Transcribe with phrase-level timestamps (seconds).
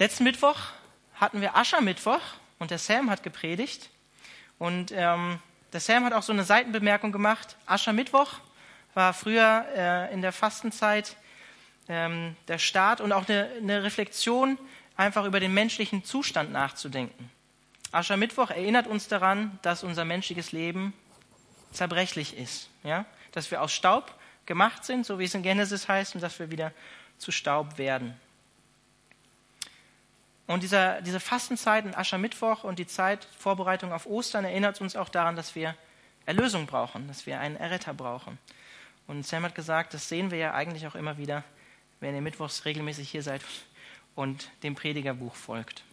[0.00, 0.58] Letzten Mittwoch
[1.14, 2.20] hatten wir Aschermittwoch
[2.60, 3.90] und der Sam hat gepredigt.
[4.56, 5.40] Und ähm,
[5.72, 7.56] der Sam hat auch so eine Seitenbemerkung gemacht.
[7.66, 8.34] Aschermittwoch
[8.94, 11.16] war früher äh, in der Fastenzeit
[11.88, 14.56] ähm, der Start und auch eine, eine Reflexion,
[14.96, 17.28] einfach über den menschlichen Zustand nachzudenken.
[17.90, 20.92] Aschermittwoch erinnert uns daran, dass unser menschliches Leben
[21.72, 22.70] zerbrechlich ist.
[22.84, 23.04] Ja?
[23.32, 24.14] Dass wir aus Staub
[24.46, 26.70] gemacht sind, so wie es in Genesis heißt, und dass wir wieder
[27.18, 28.14] zu Staub werden.
[30.48, 35.10] Und dieser, diese Fastenzeit in Aschermittwoch und die Zeit Vorbereitung auf Ostern erinnert uns auch
[35.10, 35.76] daran, dass wir
[36.24, 38.38] Erlösung brauchen, dass wir einen Erretter brauchen.
[39.06, 41.44] Und Sam hat gesagt, das sehen wir ja eigentlich auch immer wieder,
[42.00, 43.42] wenn ihr mittwochs regelmäßig hier seid
[44.14, 45.84] und dem Predigerbuch folgt.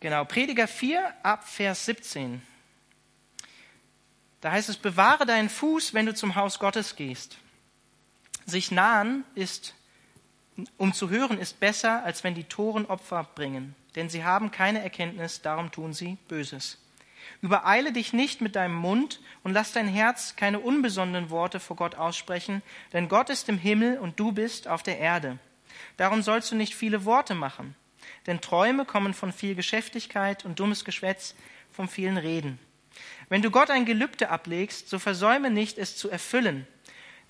[0.00, 2.42] Genau, Prediger 4 ab Vers 17.
[4.40, 7.38] Da heißt es, bewahre deinen Fuß, wenn du zum Haus Gottes gehst.
[8.46, 9.74] Sich nahen ist,
[10.76, 14.82] um zu hören, ist besser, als wenn die Toren Opfer bringen, denn sie haben keine
[14.82, 16.78] Erkenntnis, darum tun sie Böses.
[17.40, 21.94] Übereile dich nicht mit deinem Mund und lass dein Herz keine unbesonnenen Worte vor Gott
[21.94, 22.62] aussprechen,
[22.92, 25.38] denn Gott ist im Himmel und du bist auf der Erde.
[25.96, 27.74] Darum sollst du nicht viele Worte machen,
[28.26, 31.34] denn Träume kommen von viel Geschäftigkeit und dummes Geschwätz
[31.70, 32.58] vom vielen Reden.
[33.28, 36.66] Wenn du Gott ein Gelübde ablegst, so versäume nicht, es zu erfüllen,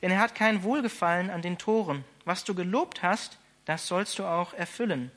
[0.00, 2.04] denn er hat kein Wohlgefallen an den Toren.
[2.24, 5.10] Was du gelobt hast, das sollst du auch erfüllen.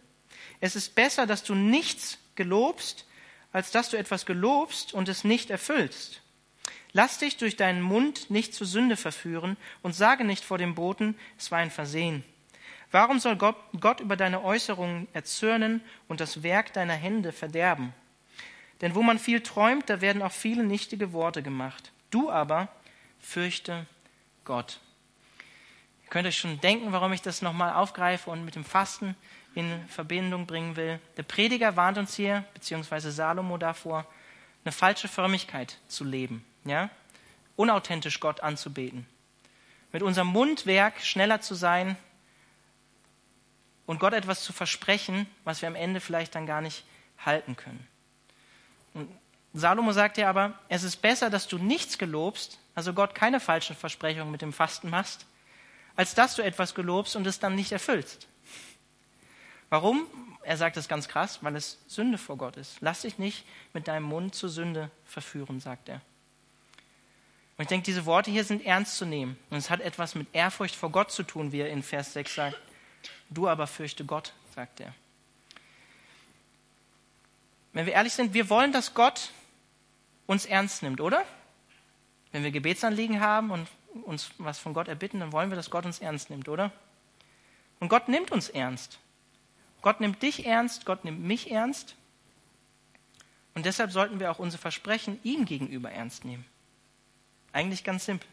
[0.59, 3.05] Es ist besser, dass du nichts gelobst,
[3.51, 6.21] als dass du etwas gelobst und es nicht erfüllst.
[6.93, 11.17] Lass dich durch deinen Mund nicht zur Sünde verführen und sage nicht vor dem Boten,
[11.37, 12.23] es war ein Versehen.
[12.91, 17.93] Warum soll Gott, Gott über deine Äußerungen erzürnen und das Werk deiner Hände verderben?
[18.81, 21.91] Denn wo man viel träumt, da werden auch viele nichtige Worte gemacht.
[22.09, 22.67] Du aber
[23.19, 23.85] fürchte
[24.43, 24.79] Gott.
[26.03, 29.15] Ihr könnt euch schon denken, warum ich das nochmal aufgreife und mit dem Fasten
[29.53, 30.99] in Verbindung bringen will.
[31.17, 34.05] Der Prediger warnt uns hier, beziehungsweise Salomo davor,
[34.63, 36.89] eine falsche Förmigkeit zu leben, ja?
[37.55, 39.05] unauthentisch Gott anzubeten,
[39.91, 41.97] mit unserem Mundwerk schneller zu sein
[43.85, 46.83] und Gott etwas zu versprechen, was wir am Ende vielleicht dann gar nicht
[47.17, 47.85] halten können.
[48.93, 49.09] Und
[49.53, 53.75] Salomo sagt ja aber, es ist besser, dass du nichts gelobst, also Gott keine falschen
[53.75, 55.25] Versprechungen mit dem Fasten machst,
[55.95, 58.27] als dass du etwas gelobst und es dann nicht erfüllst.
[59.71, 60.05] Warum?
[60.43, 62.77] Er sagt es ganz krass, weil es Sünde vor Gott ist.
[62.81, 66.01] Lass dich nicht mit deinem Mund zur Sünde verführen, sagt er.
[67.55, 69.37] Und ich denke, diese Worte hier sind ernst zu nehmen.
[69.49, 72.35] Und es hat etwas mit Ehrfurcht vor Gott zu tun, wie er in Vers 6
[72.35, 72.59] sagt.
[73.29, 74.93] Du aber fürchte Gott, sagt er.
[77.71, 79.31] Wenn wir ehrlich sind, wir wollen, dass Gott
[80.27, 81.23] uns ernst nimmt, oder?
[82.33, 83.69] Wenn wir Gebetsanliegen haben und
[84.03, 86.73] uns was von Gott erbitten, dann wollen wir, dass Gott uns ernst nimmt, oder?
[87.79, 88.99] Und Gott nimmt uns ernst.
[89.81, 91.95] Gott nimmt dich ernst, Gott nimmt mich ernst.
[93.53, 96.45] Und deshalb sollten wir auch unsere Versprechen ihm gegenüber ernst nehmen.
[97.53, 98.27] Eigentlich ganz simpel.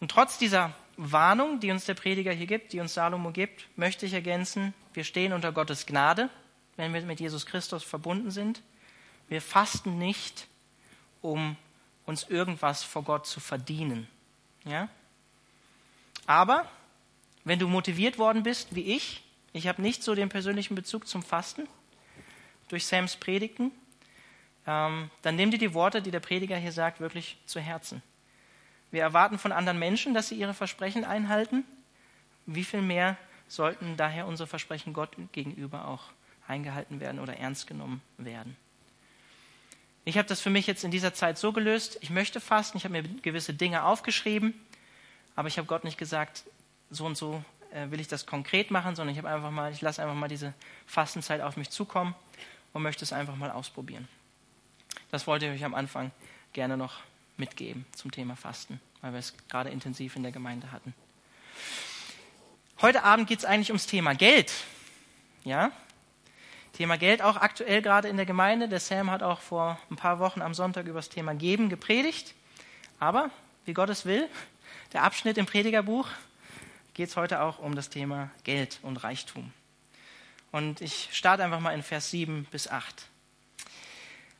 [0.00, 4.06] Und trotz dieser Warnung, die uns der Prediger hier gibt, die uns Salomo gibt, möchte
[4.06, 6.28] ich ergänzen, wir stehen unter Gottes Gnade,
[6.76, 8.62] wenn wir mit Jesus Christus verbunden sind.
[9.28, 10.48] Wir fasten nicht,
[11.22, 11.56] um
[12.06, 14.08] uns irgendwas vor Gott zu verdienen.
[14.64, 14.88] Ja?
[16.26, 16.68] Aber
[17.44, 19.22] wenn du motiviert worden bist, wie ich,
[19.58, 21.68] ich habe nicht so den persönlichen Bezug zum Fasten
[22.68, 23.72] durch Sams Predigten.
[24.66, 28.02] Ähm, dann nimm dir die Worte, die der Prediger hier sagt, wirklich zu Herzen.
[28.92, 31.64] Wir erwarten von anderen Menschen, dass sie ihre Versprechen einhalten.
[32.46, 33.16] Wie viel mehr
[33.48, 36.04] sollten daher unsere Versprechen Gott gegenüber auch
[36.46, 38.56] eingehalten werden oder ernst genommen werden?
[40.04, 42.84] Ich habe das für mich jetzt in dieser Zeit so gelöst, ich möchte fasten, ich
[42.84, 44.54] habe mir gewisse Dinge aufgeschrieben,
[45.34, 46.44] aber ich habe Gott nicht gesagt,
[46.90, 49.80] so und so äh, will ich das konkret machen, sondern ich habe einfach mal, ich
[49.80, 50.54] lasse einfach mal diese
[50.86, 52.14] Fastenzeit auf mich zukommen
[52.72, 54.08] und möchte es einfach mal ausprobieren.
[55.10, 56.10] Das wollte ich euch am Anfang
[56.52, 57.00] gerne noch
[57.36, 60.94] mitgeben zum Thema Fasten, weil wir es gerade intensiv in der Gemeinde hatten.
[62.80, 64.52] Heute Abend geht es eigentlich ums Thema Geld.
[65.44, 65.70] ja.
[66.74, 68.68] Thema Geld auch aktuell gerade in der Gemeinde.
[68.68, 72.34] Der Sam hat auch vor ein paar Wochen am Sonntag über das Thema Geben gepredigt.
[73.00, 73.30] Aber,
[73.64, 74.28] wie Gott es will,
[74.92, 76.06] der Abschnitt im Predigerbuch
[76.98, 79.52] geht es heute auch um das Thema Geld und Reichtum.
[80.50, 83.08] Und ich starte einfach mal in Vers 7 bis 8.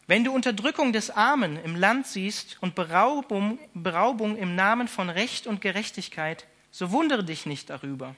[0.09, 5.47] Wenn du Unterdrückung des Armen im Land siehst und Beraubung, Beraubung im Namen von Recht
[5.47, 8.17] und Gerechtigkeit, so wundere dich nicht darüber.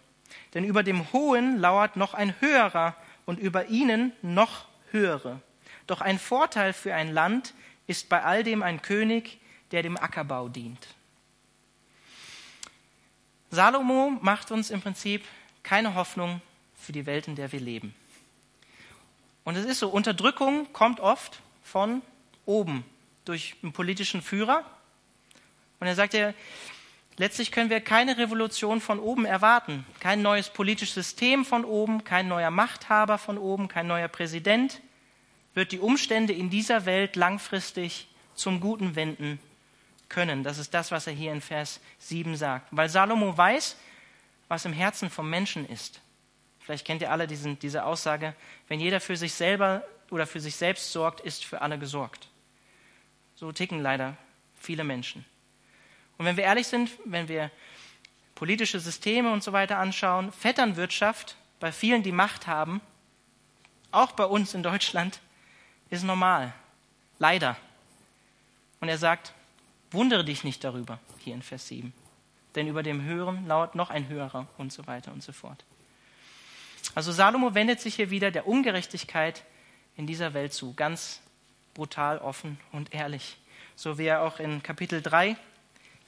[0.55, 2.97] Denn über dem Hohen lauert noch ein höherer
[3.27, 5.43] und über ihnen noch höhere.
[5.87, 7.53] Doch ein Vorteil für ein Land
[7.87, 9.39] ist bei all dem ein König,
[9.71, 10.89] der dem Ackerbau dient.
[13.51, 15.25] Salomo macht uns im Prinzip
[15.63, 16.41] keine Hoffnung
[16.77, 17.95] für die Welt, in der wir leben.
[19.45, 22.03] Und es ist so, Unterdrückung kommt oft von
[22.47, 22.85] oben
[23.25, 24.65] durch einen politischen Führer.
[25.81, 26.33] Und er sagt ja,
[27.17, 29.85] letztlich können wir keine Revolution von oben erwarten.
[29.99, 34.81] Kein neues politisches System von oben, kein neuer Machthaber von oben, kein neuer Präsident
[35.55, 39.41] wird die Umstände in dieser Welt langfristig zum Guten wenden
[40.11, 40.45] können.
[40.45, 42.69] Das ist das, was er hier in Vers 7 sagt.
[42.71, 43.77] Weil Salomo weiß,
[44.49, 46.01] was im Herzen vom Menschen ist.
[46.59, 48.35] Vielleicht kennt ihr alle diesen, diese Aussage,
[48.69, 52.29] wenn jeder für sich selber oder für sich selbst sorgt, ist für alle gesorgt.
[53.35, 54.17] So ticken leider
[54.61, 55.25] viele Menschen.
[56.19, 57.51] Und wenn wir ehrlich sind, wenn wir
[58.35, 62.81] politische Systeme und so weiter anschauen, Vetternwirtschaft bei vielen, die Macht haben,
[63.91, 65.21] auch bei uns in Deutschland,
[65.89, 66.53] ist normal.
[67.19, 67.57] Leider.
[68.81, 69.33] Und er sagt,
[69.91, 71.93] wundere dich nicht darüber, hier in Vers 7.
[72.55, 75.65] Denn über dem Höheren lauert noch ein Höherer und so weiter und so fort.
[76.95, 79.45] Also Salomo wendet sich hier wieder der Ungerechtigkeit
[79.97, 80.75] in dieser Welt zu.
[80.75, 81.21] Ganz
[81.75, 83.37] brutal, offen und ehrlich.
[83.77, 85.37] So wie er auch in Kapitel 3,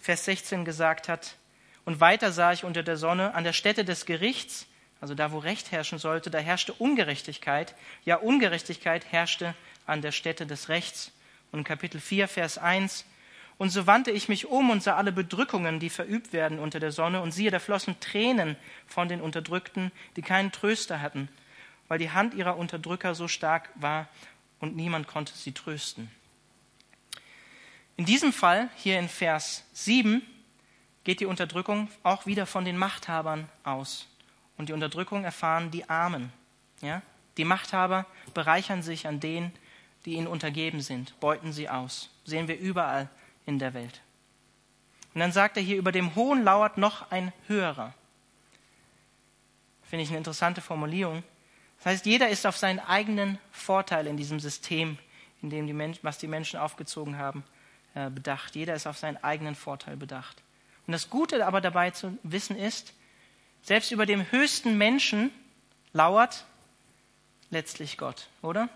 [0.00, 1.36] Vers 16 gesagt hat.
[1.84, 4.66] Und weiter sah ich unter der Sonne an der Stätte des Gerichts,
[5.00, 7.74] also da, wo Recht herrschen sollte, da herrschte Ungerechtigkeit.
[8.04, 11.10] Ja, Ungerechtigkeit herrschte an der Stätte des Rechts.
[11.50, 13.04] Und in Kapitel 4, Vers 1,
[13.62, 16.90] und so wandte ich mich um und sah alle Bedrückungen, die verübt werden unter der
[16.90, 18.56] Sonne, und siehe, da flossen Tränen
[18.88, 21.28] von den Unterdrückten, die keinen Tröster hatten,
[21.86, 24.08] weil die Hand ihrer Unterdrücker so stark war
[24.58, 26.10] und niemand konnte sie trösten.
[27.96, 30.22] In diesem Fall, hier in Vers 7,
[31.04, 34.08] geht die Unterdrückung auch wieder von den Machthabern aus.
[34.58, 36.32] Und die Unterdrückung erfahren die Armen.
[36.80, 37.00] Ja?
[37.36, 39.52] Die Machthaber bereichern sich an denen,
[40.04, 42.10] die ihnen untergeben sind, beuten sie aus.
[42.24, 43.08] Sehen wir überall
[43.46, 44.00] in der Welt.
[45.14, 47.94] Und dann sagt er hier, über dem Hohen lauert noch ein Höherer.
[49.82, 51.22] Finde ich eine interessante Formulierung.
[51.78, 54.98] Das heißt, jeder ist auf seinen eigenen Vorteil in diesem System,
[55.42, 57.44] in dem die Menschen, was die Menschen aufgezogen haben,
[57.94, 58.54] äh, bedacht.
[58.54, 60.42] Jeder ist auf seinen eigenen Vorteil bedacht.
[60.86, 62.94] Und das Gute aber dabei zu wissen ist,
[63.62, 65.30] selbst über dem höchsten Menschen
[65.92, 66.46] lauert
[67.50, 68.68] letztlich Gott, oder?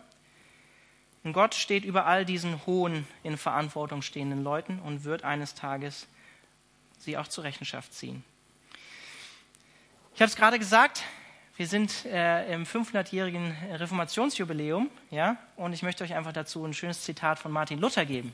[1.26, 6.06] Und Gott steht über all diesen hohen, in Verantwortung stehenden Leuten und wird eines Tages
[7.00, 8.22] sie auch zur Rechenschaft ziehen.
[10.14, 11.02] Ich habe es gerade gesagt,
[11.56, 17.02] wir sind äh, im 500-jährigen Reformationsjubiläum, ja, und ich möchte euch einfach dazu ein schönes
[17.02, 18.32] Zitat von Martin Luther geben.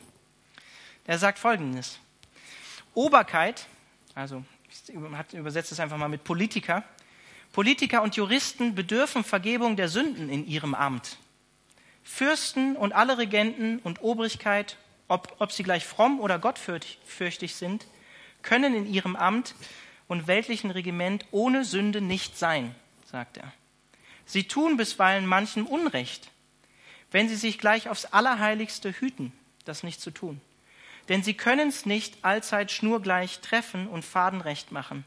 [1.07, 1.99] Der sagt Folgendes:
[2.93, 3.69] Oberkeit,
[4.15, 6.85] also ich übersetze es einfach mal mit Politiker.
[7.53, 11.17] Politiker und Juristen bedürfen Vergebung der Sünden in ihrem Amt.
[12.05, 14.77] Fürsten und alle Regenten und Obrigkeit,
[15.09, 17.87] ob, ob sie gleich fromm oder gottfürchtig sind,
[18.43, 19.55] können in ihrem Amt
[20.09, 22.75] und weltlichen Regiment ohne Sünde nicht sein
[23.13, 23.53] sagt er.
[24.25, 26.31] Sie tun bisweilen manchem Unrecht,
[27.13, 29.33] wenn sie sich gleich aufs Allerheiligste hüten,
[29.65, 30.41] das nicht zu tun.
[31.09, 35.05] Denn sie können es nicht allzeit schnurgleich treffen und fadenrecht machen,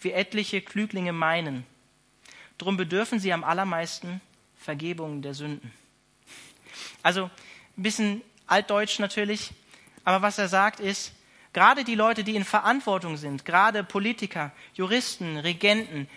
[0.00, 1.64] wie etliche Klüglinge meinen.
[2.58, 4.20] Drum bedürfen sie am allermeisten
[4.56, 5.72] Vergebung der Sünden.
[7.02, 7.24] Also
[7.76, 9.50] ein bisschen altdeutsch natürlich,
[10.04, 11.12] aber was er sagt ist,
[11.52, 16.08] gerade die Leute, die in Verantwortung sind, gerade Politiker, Juristen, Regenten,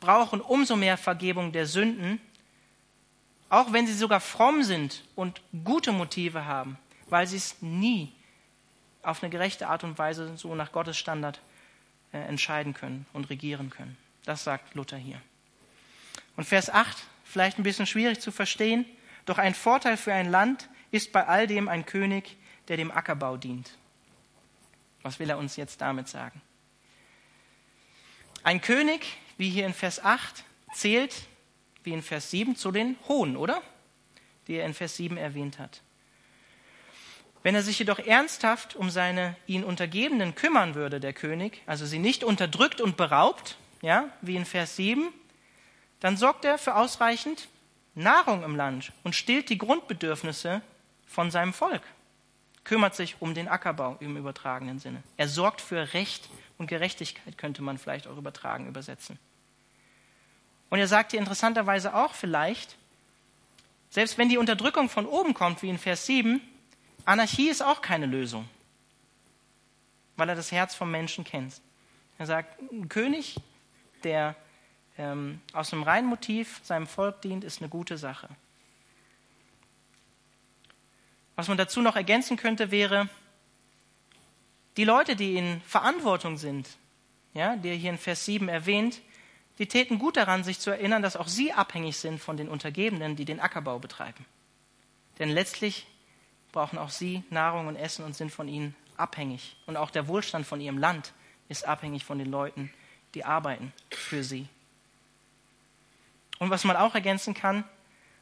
[0.00, 2.20] brauchen umso mehr Vergebung der Sünden,
[3.48, 6.78] auch wenn sie sogar fromm sind und gute Motive haben,
[7.08, 8.12] weil sie es nie
[9.02, 11.40] auf eine gerechte Art und Weise so nach Gottes Standard
[12.12, 13.96] äh, entscheiden können und regieren können.
[14.24, 15.20] Das sagt Luther hier.
[16.36, 18.84] Und Vers 8, vielleicht ein bisschen schwierig zu verstehen,
[19.26, 22.36] doch ein Vorteil für ein Land ist bei all dem ein König,
[22.68, 23.70] der dem Ackerbau dient.
[25.02, 26.40] Was will er uns jetzt damit sagen?
[28.42, 31.14] Ein König, wie hier in Vers 8, zählt,
[31.82, 33.60] wie in Vers 7, zu den Hohen, oder?
[34.46, 35.82] Die er in Vers 7 erwähnt hat.
[37.42, 41.98] Wenn er sich jedoch ernsthaft um seine ihn Untergebenen kümmern würde, der König, also sie
[41.98, 45.12] nicht unterdrückt und beraubt, ja, wie in Vers 7,
[46.00, 47.48] dann sorgt er für ausreichend
[47.96, 50.62] Nahrung im Land und stillt die Grundbedürfnisse
[51.06, 51.82] von seinem Volk,
[52.62, 55.02] kümmert sich um den Ackerbau im übertragenen Sinne.
[55.16, 59.18] Er sorgt für Recht und Gerechtigkeit, könnte man vielleicht auch übertragen übersetzen.
[60.68, 62.76] Und er sagt hier interessanterweise auch vielleicht,
[63.88, 66.40] selbst wenn die Unterdrückung von oben kommt, wie in Vers 7,
[67.06, 68.46] Anarchie ist auch keine Lösung,
[70.16, 71.62] weil er das Herz vom Menschen kennt.
[72.18, 73.36] Er sagt, ein König,
[74.02, 74.36] der
[74.98, 78.28] ähm, aus einem reinen Motiv seinem Volk dient, ist eine gute Sache.
[81.34, 83.08] Was man dazu noch ergänzen könnte, wäre,
[84.76, 86.68] die Leute, die in Verantwortung sind,
[87.34, 89.00] ja, die er hier in Vers 7 erwähnt,
[89.58, 93.16] die täten gut daran, sich zu erinnern, dass auch sie abhängig sind von den Untergebenen,
[93.16, 94.24] die den Ackerbau betreiben.
[95.18, 95.86] Denn letztlich
[96.52, 99.56] brauchen auch sie Nahrung und Essen und sind von ihnen abhängig.
[99.66, 101.12] Und auch der Wohlstand von ihrem Land
[101.48, 102.72] ist abhängig von den Leuten,
[103.14, 104.46] die arbeiten für sie.
[106.38, 107.64] Und was man auch ergänzen kann,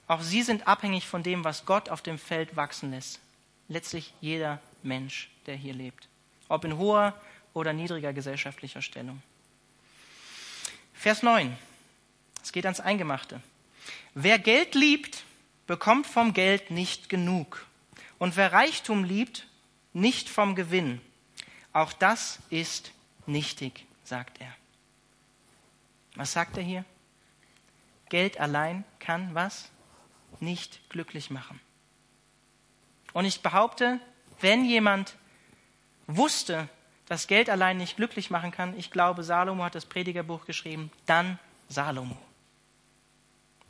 [0.06, 3.20] auch sie sind abhängig von dem, was Gott auf dem Feld wachsen lässt.
[3.68, 6.08] Letztlich jeder Mensch, der hier lebt.
[6.48, 7.18] Ob in hoher
[7.54, 9.22] oder niedriger gesellschaftlicher Stellung.
[10.92, 11.56] Vers 9.
[12.42, 13.40] Es geht ans Eingemachte.
[14.14, 15.24] Wer Geld liebt,
[15.66, 17.66] bekommt vom Geld nicht genug.
[18.18, 19.46] Und wer Reichtum liebt,
[19.92, 21.00] nicht vom Gewinn.
[21.72, 22.92] Auch das ist
[23.26, 24.54] nichtig, sagt er.
[26.14, 26.84] Was sagt er hier?
[28.14, 29.72] Geld allein kann was?
[30.38, 31.58] Nicht glücklich machen.
[33.12, 33.98] Und ich behaupte,
[34.38, 35.16] wenn jemand
[36.06, 36.68] wusste,
[37.06, 41.40] dass Geld allein nicht glücklich machen kann, ich glaube, Salomo hat das Predigerbuch geschrieben, dann
[41.68, 42.16] Salomo.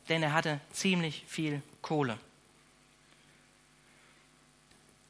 [0.09, 2.19] Denn er hatte ziemlich viel Kohle.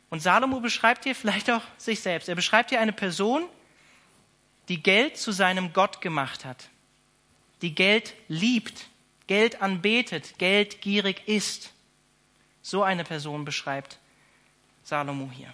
[0.10, 2.30] Und Salomo beschreibt hier vielleicht auch sich selbst.
[2.30, 3.44] Er beschreibt hier eine Person,
[4.70, 6.70] die Geld zu seinem Gott gemacht hat,
[7.62, 8.88] die Geld liebt,
[9.28, 11.72] Geld anbetet, Geld gierig ist.
[12.62, 14.00] So eine Person beschreibt
[14.84, 15.54] Salomo hier.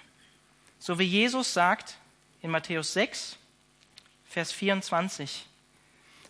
[0.79, 1.97] So wie Jesus sagt
[2.41, 3.37] in Matthäus 6,
[4.25, 5.45] Vers 24,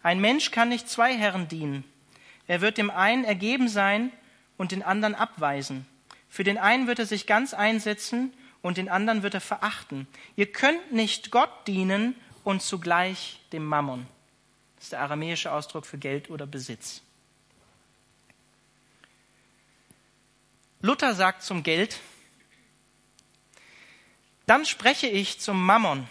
[0.03, 1.83] ein Mensch kann nicht zwei Herren dienen.
[2.48, 4.12] Er wird dem einen ergeben sein
[4.57, 5.86] und den anderen abweisen.
[6.27, 10.07] Für den einen wird er sich ganz einsetzen und den anderen wird er verachten.
[10.36, 14.07] Ihr könnt nicht Gott dienen und zugleich dem Mammon.
[14.75, 17.01] Das ist der aramäische Ausdruck für Geld oder Besitz.
[20.83, 22.00] Luther sagt zum Geld,
[24.47, 26.07] dann spreche ich zum Mammon.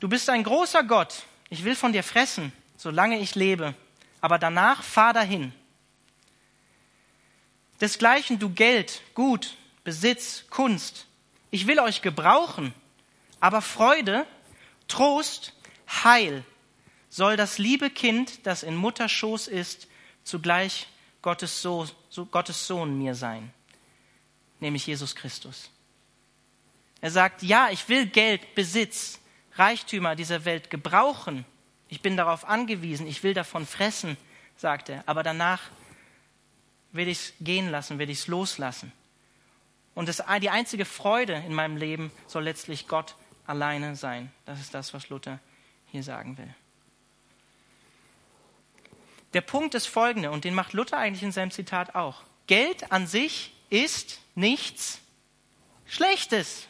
[0.00, 3.74] Du bist ein großer Gott, ich will von dir fressen, solange ich lebe,
[4.22, 5.52] aber danach fahr dahin.
[7.82, 11.06] Desgleichen du Geld, Gut, Besitz, Kunst,
[11.50, 12.72] ich will euch gebrauchen,
[13.40, 14.26] aber Freude,
[14.88, 15.52] Trost,
[15.86, 16.44] Heil.
[17.10, 19.86] Soll das liebe Kind, das in Mutterschoß ist,
[20.24, 20.88] zugleich
[21.20, 21.90] Gottes Sohn,
[22.26, 23.52] Gottes Sohn mir sein,
[24.60, 25.70] nämlich Jesus Christus.
[27.00, 29.20] Er sagt, ja, ich will Geld, Besitz,
[29.56, 31.44] Reichtümer dieser Welt gebrauchen.
[31.88, 34.16] Ich bin darauf angewiesen, ich will davon fressen,
[34.56, 35.02] sagt er.
[35.06, 35.60] Aber danach
[36.92, 38.92] will ich es gehen lassen, will ich es loslassen.
[39.94, 43.16] Und das, die einzige Freude in meinem Leben soll letztlich Gott
[43.46, 44.32] alleine sein.
[44.44, 45.40] Das ist das, was Luther
[45.90, 46.54] hier sagen will.
[49.34, 52.22] Der Punkt ist folgender, und den macht Luther eigentlich in seinem Zitat auch.
[52.46, 55.00] Geld an sich ist nichts
[55.86, 56.68] Schlechtes.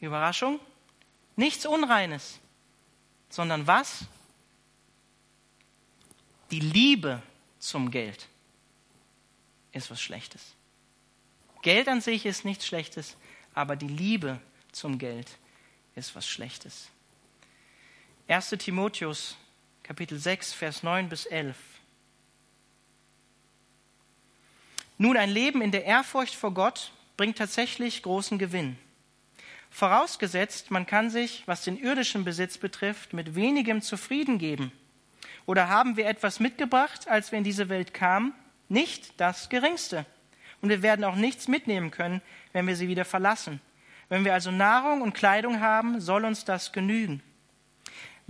[0.00, 0.58] Überraschung?
[1.36, 2.40] Nichts Unreines,
[3.28, 4.06] sondern was?
[6.50, 7.22] Die Liebe
[7.58, 8.26] zum Geld
[9.72, 10.54] ist was Schlechtes.
[11.60, 13.16] Geld an sich ist nichts Schlechtes,
[13.54, 14.40] aber die Liebe
[14.72, 15.28] zum Geld
[15.94, 16.88] ist was Schlechtes.
[18.28, 18.50] 1.
[18.50, 19.36] Timotheus
[19.88, 21.56] Kapitel 6, Vers 9 bis 11.
[24.98, 28.76] Nun, ein Leben in der Ehrfurcht vor Gott bringt tatsächlich großen Gewinn.
[29.70, 34.72] Vorausgesetzt, man kann sich, was den irdischen Besitz betrifft, mit wenigem zufrieden geben.
[35.46, 38.34] Oder haben wir etwas mitgebracht, als wir in diese Welt kamen?
[38.68, 40.04] Nicht das Geringste.
[40.60, 42.20] Und wir werden auch nichts mitnehmen können,
[42.52, 43.58] wenn wir sie wieder verlassen.
[44.10, 47.22] Wenn wir also Nahrung und Kleidung haben, soll uns das genügen.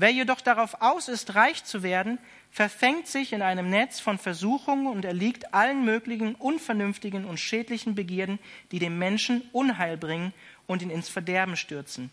[0.01, 2.21] Wer jedoch darauf aus ist, reich zu werden,
[2.53, 8.39] verfängt sich in einem Netz von Versuchungen und erliegt allen möglichen unvernünftigen und schädlichen Begierden,
[8.71, 10.33] die dem Menschen Unheil bringen
[10.69, 12.11] und ihn ins Verderben stürzen.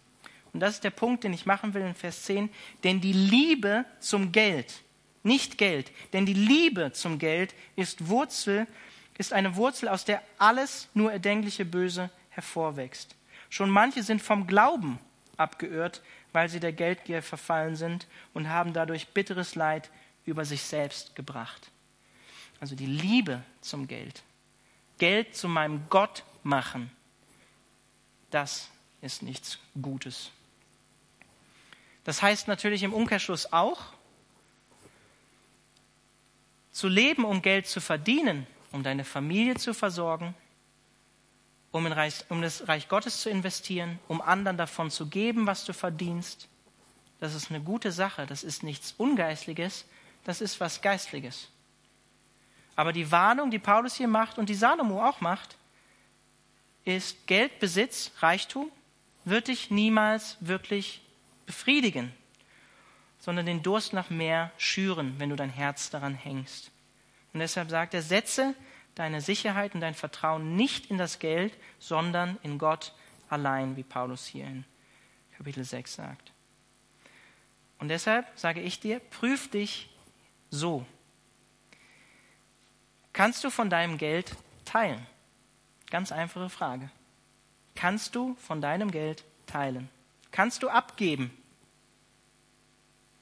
[0.52, 2.50] Und das ist der Punkt, den ich machen will in Vers 10.
[2.84, 4.82] Denn die Liebe zum Geld,
[5.22, 8.66] nicht Geld, denn die Liebe zum Geld ist Wurzel,
[9.20, 13.16] ist eine Wurzel, aus der alles nur erdenkliche Böse hervorwächst.
[13.52, 14.98] Schon manche sind vom Glauben
[15.38, 16.02] abgeirrt,
[16.36, 19.90] weil sie der Geldgier verfallen sind und haben dadurch bitteres Leid
[20.26, 21.72] über sich selbst gebracht.
[22.60, 24.22] Also die Liebe zum Geld.
[24.98, 26.92] Geld zu meinem Gott machen.
[28.32, 28.70] Das
[29.02, 30.32] ist nichts Gutes.
[32.04, 33.94] Das heißt natürlich im Umkehrschluss auch,
[36.72, 40.36] zu leben, um Geld zu verdienen, um deine Familie zu versorgen,
[41.76, 45.74] um, Reich, um das Reich Gottes zu investieren, um anderen davon zu geben, was du
[45.74, 46.48] verdienst.
[47.20, 48.26] Das ist eine gute Sache.
[48.26, 49.84] Das ist nichts Ungeistliches.
[50.24, 51.50] Das ist was Geistliches.
[52.78, 55.58] Aber die Warnung, die Paulus hier macht und die Salomo auch macht,
[56.86, 58.72] ist Geld, Besitz, Reichtum
[59.26, 61.02] wird dich niemals wirklich
[61.46, 62.14] befriedigen,
[63.20, 66.72] sondern den Durst nach mehr schüren, wenn du dein Herz daran hängst.
[67.34, 68.56] Und deshalb sagt er, setze
[68.96, 72.94] deine Sicherheit und dein Vertrauen nicht in das Geld, sondern in Gott
[73.30, 74.66] allein, wie Paulus hier in
[75.38, 76.32] Kapitel 6 sagt.
[77.78, 79.90] Und deshalb sage ich dir, prüf dich
[80.50, 80.86] so.
[83.12, 85.06] Kannst du von deinem Geld teilen?
[85.90, 86.90] Ganz einfache Frage.
[87.76, 89.90] Kannst du von deinem Geld teilen?
[90.32, 91.32] Kannst du abgeben?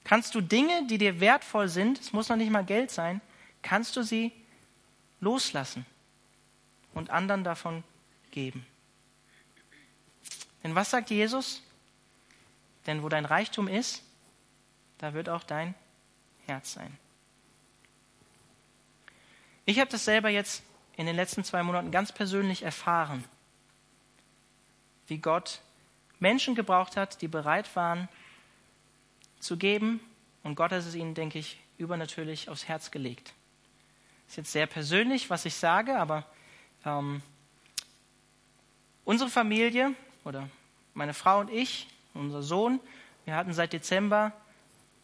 [0.03, 3.21] Kannst du Dinge, die dir wertvoll sind, es muss noch nicht mal Geld sein,
[3.61, 4.31] kannst du sie
[5.23, 5.85] loslassen
[6.93, 7.83] und anderen davon
[8.31, 8.65] geben?
[10.63, 11.61] Denn was sagt Jesus?
[12.85, 14.03] Denn wo dein Reichtum ist,
[14.97, 15.73] da wird auch dein
[16.45, 16.97] Herz sein.
[19.65, 20.63] Ich habe das selber jetzt
[20.97, 23.23] in den letzten zwei Monaten ganz persönlich erfahren,
[25.07, 25.61] wie Gott
[26.19, 28.07] Menschen gebraucht hat, die bereit waren,
[29.39, 29.99] zu geben.
[30.43, 33.33] Und Gott hat es ihnen, denke ich, übernatürlich aufs Herz gelegt.
[34.27, 36.25] Ist jetzt sehr persönlich, was ich sage, aber
[36.85, 37.21] ähm,
[39.05, 40.49] unsere Familie oder
[40.93, 42.79] meine Frau und ich, unser Sohn,
[43.25, 44.33] wir hatten seit Dezember,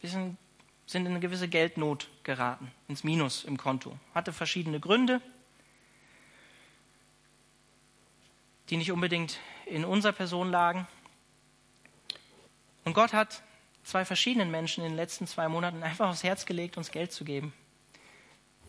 [0.01, 0.38] sind,
[0.85, 3.97] sind in eine gewisse Geldnot geraten, ins Minus im Konto.
[4.13, 5.21] Hatte verschiedene Gründe,
[8.69, 10.88] die nicht unbedingt in unserer Person lagen.
[12.86, 13.43] Und Gott hat
[13.84, 17.25] zwei verschiedenen Menschen in den letzten zwei Monaten einfach aufs Herz gelegt, uns Geld zu
[17.25, 17.53] geben,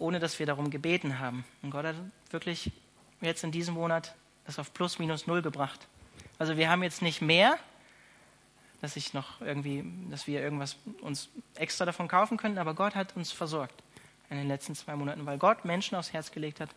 [0.00, 1.44] ohne dass wir darum gebeten haben.
[1.62, 1.96] Und Gott hat
[2.30, 2.72] wirklich
[3.20, 5.86] jetzt in diesem Monat das auf plus minus null gebracht.
[6.38, 7.58] Also wir haben jetzt nicht mehr,
[8.80, 13.14] dass ich noch irgendwie, dass wir irgendwas uns extra davon kaufen könnten, aber Gott hat
[13.14, 13.82] uns versorgt
[14.30, 16.70] in den letzten zwei Monaten, weil Gott Menschen aufs Herz gelegt hat,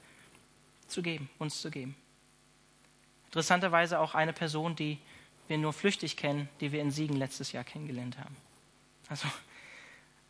[0.87, 1.95] zu geben, uns zu geben.
[3.27, 4.99] Interessanterweise auch eine Person, die
[5.47, 8.35] wir nur flüchtig kennen, die wir in Siegen letztes Jahr kennengelernt haben.
[9.07, 9.27] Also,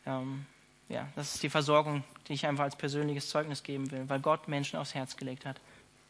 [0.06, 0.46] ähm,
[0.88, 4.48] ja, das ist die Versorgung, die ich einfach als persönliches Zeugnis geben will, weil Gott
[4.48, 5.60] Menschen aufs Herz gelegt hat,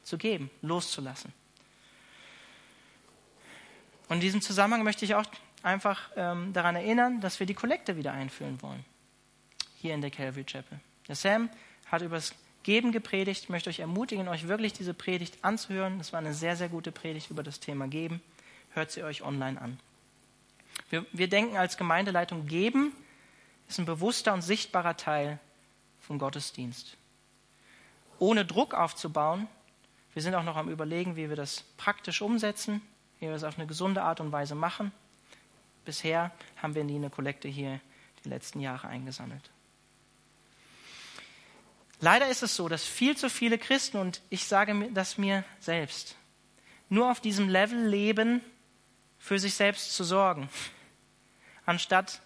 [0.03, 1.33] zu geben, loszulassen.
[4.09, 5.25] Und in diesem Zusammenhang möchte ich auch
[5.63, 8.85] einfach ähm, daran erinnern, dass wir die Kollekte wieder einführen wollen,
[9.81, 10.79] hier in der Calvary Chapel.
[11.09, 11.49] Der Sam
[11.87, 12.35] hat über das
[12.65, 13.45] Geben gepredigt.
[13.45, 15.99] Ich möchte euch ermutigen, euch wirklich diese Predigt anzuhören.
[15.99, 18.21] Das war eine sehr, sehr gute Predigt über das Thema Geben
[18.75, 19.79] hört sie euch online an.
[20.91, 22.93] Wir, wir denken als Gemeindeleitung, geben
[23.69, 25.39] ist ein bewusster und sichtbarer Teil
[26.01, 26.97] vom Gottesdienst.
[28.19, 29.49] Ohne Druck aufzubauen.
[30.13, 32.83] Wir sind auch noch am Überlegen, wie wir das praktisch umsetzen,
[33.19, 34.93] wie wir das auf eine gesunde Art und Weise machen.
[35.85, 36.31] Bisher
[36.63, 37.81] haben wir nie eine Kollekte hier
[38.25, 39.51] die letzten Jahre eingesammelt.
[42.01, 46.17] Leider ist es so, dass viel zu viele Christen, und ich sage das mir selbst,
[46.89, 48.41] nur auf diesem Level leben,
[49.19, 50.51] für sich selbst zu sorgen,
[51.65, 52.21] anstatt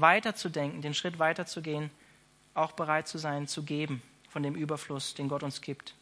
[0.00, 1.90] weiterzudenken, den Schritt weiterzugehen,
[2.54, 5.94] auch bereit zu sein, zu geben von dem Überfluss, den Gott uns gibt.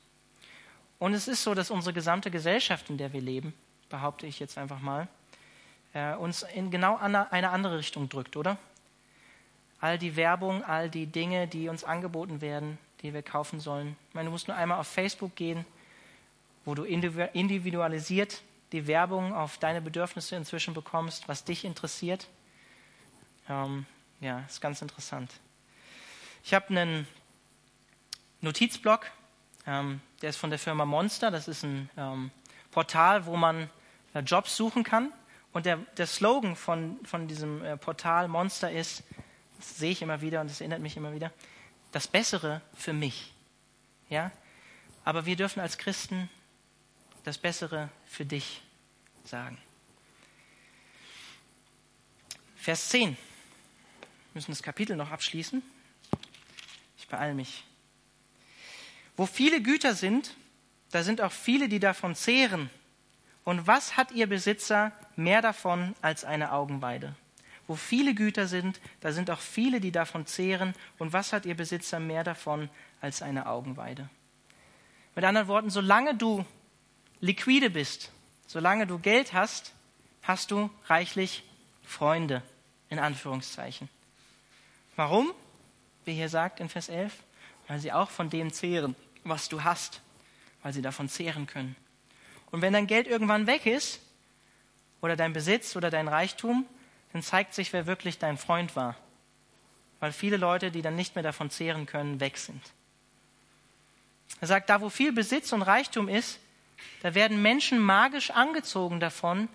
[0.98, 3.54] Und es ist so, dass unsere gesamte Gesellschaft, in der wir leben,
[3.88, 5.08] behaupte ich jetzt einfach mal,
[5.92, 8.58] äh, uns in genau eine andere Richtung drückt, oder?
[9.80, 13.96] All die Werbung, all die Dinge, die uns angeboten werden, die wir kaufen sollen.
[14.08, 15.66] Ich meine, du musst nur einmal auf Facebook gehen,
[16.64, 22.26] wo du individualisiert die Werbung auf deine Bedürfnisse inzwischen bekommst, was dich interessiert.
[23.48, 23.86] Ähm,
[24.20, 25.32] ja, ist ganz interessant.
[26.44, 27.06] Ich habe einen
[28.40, 29.10] Notizblock,
[29.66, 31.30] ähm, der ist von der Firma Monster.
[31.30, 32.30] Das ist ein ähm,
[32.70, 33.70] Portal, wo man
[34.14, 35.12] äh, Jobs suchen kann.
[35.52, 39.02] Und der, der Slogan von, von diesem äh, Portal Monster ist,
[39.56, 41.32] das sehe ich immer wieder und das erinnert mich immer wieder,
[41.92, 43.32] das Bessere für mich.
[44.08, 44.30] Ja?
[45.04, 46.28] Aber wir dürfen als Christen
[47.24, 48.62] das Bessere für dich
[49.24, 49.58] sagen.
[52.56, 53.16] Vers 10.
[54.36, 55.62] Müssen das Kapitel noch abschließen.
[56.98, 57.64] Ich beeile mich.
[59.16, 60.34] Wo viele Güter sind,
[60.90, 62.68] da sind auch viele, die davon zehren.
[63.44, 67.14] Und was hat ihr Besitzer mehr davon als eine Augenweide?
[67.66, 70.74] Wo viele Güter sind, da sind auch viele, die davon zehren.
[70.98, 72.68] Und was hat ihr Besitzer mehr davon
[73.00, 74.10] als eine Augenweide?
[75.14, 76.44] Mit anderen Worten, solange du
[77.20, 78.12] liquide bist,
[78.46, 79.72] solange du Geld hast,
[80.24, 81.42] hast du reichlich
[81.86, 82.42] Freunde,
[82.90, 83.88] in Anführungszeichen.
[84.96, 85.32] Warum?
[86.04, 87.12] Wie hier sagt in Vers 11,
[87.68, 90.00] weil sie auch von dem zehren, was du hast,
[90.62, 91.76] weil sie davon zehren können.
[92.50, 94.00] Und wenn dein Geld irgendwann weg ist,
[95.00, 96.66] oder dein Besitz oder dein Reichtum,
[97.12, 98.96] dann zeigt sich, wer wirklich dein Freund war.
[100.00, 102.62] Weil viele Leute, die dann nicht mehr davon zehren können, weg sind.
[104.40, 106.40] Er sagt, da wo viel Besitz und Reichtum ist,
[107.02, 109.48] da werden Menschen magisch angezogen davon,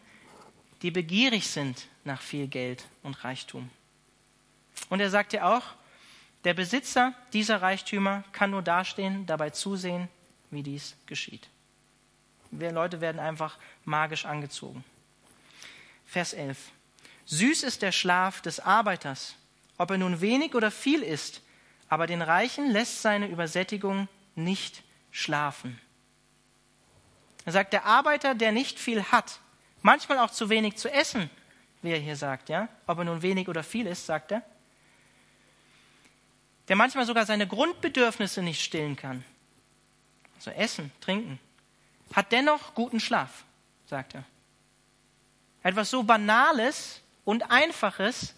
[0.81, 3.69] die begierig sind nach viel Geld und Reichtum.
[4.89, 5.63] Und er sagt ja auch,
[6.43, 10.09] der Besitzer dieser Reichtümer kann nur dastehen, dabei zusehen,
[10.49, 11.49] wie dies geschieht.
[12.49, 14.83] Wir Leute werden einfach magisch angezogen.
[16.05, 16.57] Vers 11.
[17.25, 19.35] Süß ist der Schlaf des Arbeiters,
[19.77, 21.41] ob er nun wenig oder viel ist,
[21.87, 25.79] aber den Reichen lässt seine Übersättigung nicht schlafen.
[27.45, 29.39] Er sagt, der Arbeiter, der nicht viel hat,
[29.81, 31.29] manchmal auch zu wenig zu essen,
[31.81, 34.43] wie er hier sagt, ja, ob er nun wenig oder viel ist, sagt er,
[36.71, 39.25] der manchmal sogar seine Grundbedürfnisse nicht stillen kann,
[40.37, 41.37] also essen, trinken,
[42.13, 43.43] hat dennoch guten Schlaf,
[43.87, 44.23] sagt er.
[45.63, 48.33] Etwas so Banales und Einfaches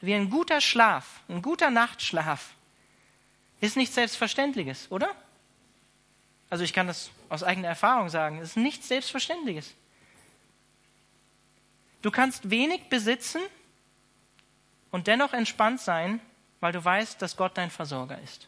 [0.00, 2.54] wie ein guter Schlaf, ein guter Nachtschlaf,
[3.60, 5.14] ist nichts Selbstverständliches, oder?
[6.48, 9.74] Also ich kann das aus eigener Erfahrung sagen, es ist nichts Selbstverständliches.
[12.00, 13.42] Du kannst wenig besitzen
[14.90, 16.18] und dennoch entspannt sein,
[16.62, 18.46] weil du weißt, dass Gott dein Versorger ist.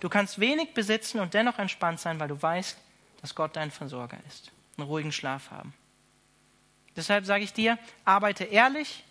[0.00, 2.78] Du kannst wenig besitzen und dennoch entspannt sein, weil du weißt,
[3.20, 4.50] dass Gott dein Versorger ist.
[4.78, 5.74] Einen ruhigen Schlaf haben.
[6.96, 9.04] Deshalb sage ich dir, arbeite ehrlich,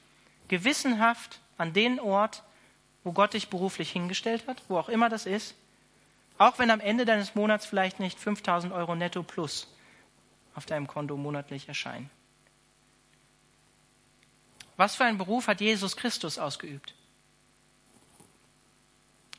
[0.47, 2.41] gewissenhaft an den Ort,
[3.03, 5.53] wo Gott dich beruflich hingestellt hat, wo auch immer das ist,
[6.39, 9.67] auch wenn am Ende deines Monats vielleicht nicht 5000 Euro netto plus
[10.55, 12.09] auf deinem Konto monatlich erscheinen.
[14.75, 16.95] Was für einen Beruf hat Jesus Christus ausgeübt?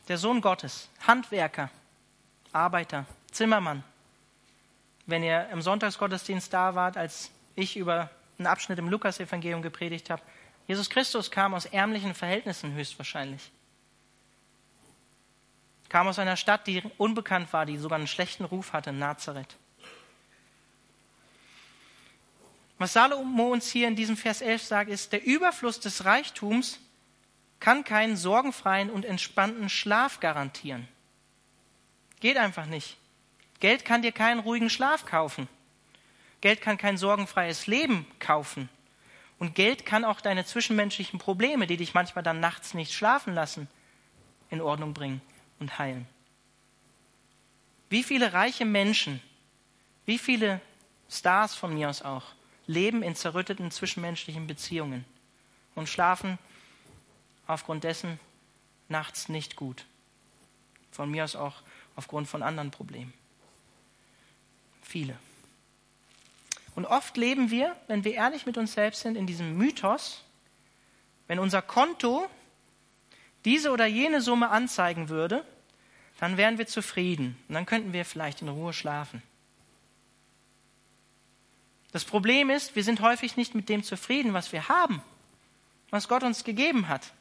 [0.09, 1.71] Der Sohn Gottes, Handwerker,
[2.53, 3.85] Arbeiter, Zimmermann.
[5.07, 10.23] Wenn ihr im Sonntagsgottesdienst da wart, als ich über einen Abschnitt im Lukasevangelium gepredigt habe,
[10.67, 13.51] Jesus Christus kam aus ärmlichen Verhältnissen höchstwahrscheinlich
[15.93, 19.59] kam aus einer Stadt, die unbekannt war, die sogar einen schlechten Ruf hatte, Nazareth.
[22.79, 26.81] Was Salomo uns hier in diesem Vers 11 sagt, ist, der Überfluss des Reichtums
[27.63, 30.89] kann keinen sorgenfreien und entspannten Schlaf garantieren.
[32.19, 32.97] Geht einfach nicht.
[33.61, 35.49] Geld kann dir keinen ruhigen Schlaf kaufen.
[36.41, 38.69] Geld kann kein sorgenfreies Leben kaufen.
[39.39, 43.69] Und Geld kann auch deine zwischenmenschlichen Probleme, die dich manchmal dann nachts nicht schlafen lassen,
[44.51, 45.23] in Ordnung bringen
[45.61, 46.09] und heilen.
[47.91, 49.23] Wie viele reiche Menschen,
[50.05, 50.61] wie viele
[51.09, 52.25] Stars von mir aus auch,
[52.67, 55.05] leben in zerrütteten zwischenmenschlichen Beziehungen
[55.77, 56.41] und schlafen
[57.47, 58.19] aufgrund dessen
[58.89, 59.85] nachts nicht gut.
[60.91, 61.63] Von mir aus auch
[61.97, 63.13] aufgrund von anderen Problemen.
[64.83, 65.17] Viele.
[66.75, 70.25] Und oft leben wir, wenn wir ehrlich mit uns selbst sind, in diesem Mythos,
[71.27, 72.29] wenn unser Konto
[73.45, 75.45] diese oder jene Summe anzeigen würde,
[76.19, 79.23] dann wären wir zufrieden und dann könnten wir vielleicht in Ruhe schlafen.
[81.91, 85.03] Das Problem ist, wir sind häufig nicht mit dem zufrieden, was wir haben,
[85.91, 87.13] was Gott uns gegeben hat.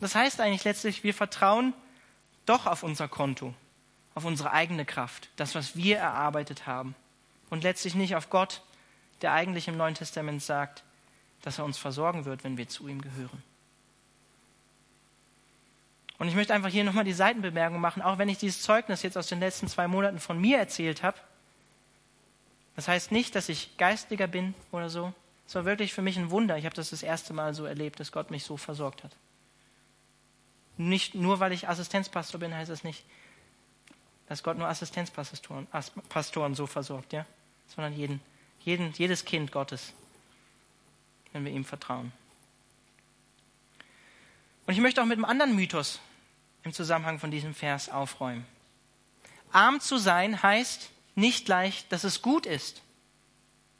[0.00, 1.74] Das heißt eigentlich letztlich, wir vertrauen
[2.46, 3.54] doch auf unser Konto,
[4.14, 6.94] auf unsere eigene Kraft, das, was wir erarbeitet haben.
[7.50, 8.62] Und letztlich nicht auf Gott,
[9.22, 10.84] der eigentlich im Neuen Testament sagt,
[11.42, 13.42] dass er uns versorgen wird, wenn wir zu ihm gehören.
[16.18, 19.16] Und ich möchte einfach hier nochmal die Seitenbemerkung machen, auch wenn ich dieses Zeugnis jetzt
[19.16, 21.16] aus den letzten zwei Monaten von mir erzählt habe.
[22.74, 25.12] Das heißt nicht, dass ich geistlicher bin oder so.
[25.46, 26.58] Es war wirklich für mich ein Wunder.
[26.58, 29.12] Ich habe das das erste Mal so erlebt, dass Gott mich so versorgt hat.
[30.78, 33.04] Nicht nur, weil ich Assistenzpastor bin, heißt das nicht,
[34.28, 35.66] dass Gott nur Assistenzpastoren
[36.08, 37.26] Pastoren so versorgt, ja?
[37.74, 38.20] sondern jeden,
[38.60, 39.92] jeden, jedes Kind Gottes,
[41.32, 42.12] wenn wir ihm vertrauen.
[44.66, 45.98] Und ich möchte auch mit einem anderen Mythos
[46.62, 48.46] im Zusammenhang von diesem Vers aufräumen.
[49.50, 52.82] Arm zu sein heißt nicht gleich, dass es gut ist,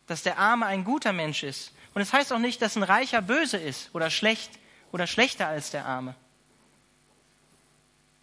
[0.06, 1.72] dass der Arme ein guter Mensch ist.
[1.94, 4.50] Und es heißt auch nicht, dass ein Reicher böse ist oder schlecht
[4.90, 6.14] oder schlechter als der Arme.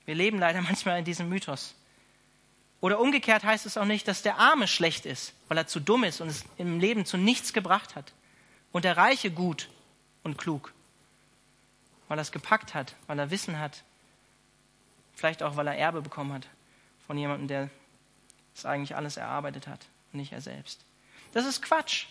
[0.05, 1.75] Wir leben leider manchmal in diesem Mythos.
[2.81, 6.03] Oder umgekehrt heißt es auch nicht, dass der Arme schlecht ist, weil er zu dumm
[6.03, 8.13] ist und es im Leben zu nichts gebracht hat.
[8.71, 9.69] Und der Reiche gut,
[10.25, 10.73] und klug.
[12.09, 13.83] Weil er es gepackt hat, weil er Wissen hat.
[15.13, 16.47] Vielleicht auch, weil er Erbe bekommen hat
[17.07, 17.69] von jemandem, der
[18.55, 20.81] es eigentlich alles erarbeitet hat und nicht er selbst.
[21.31, 22.07] Das ist Quatsch.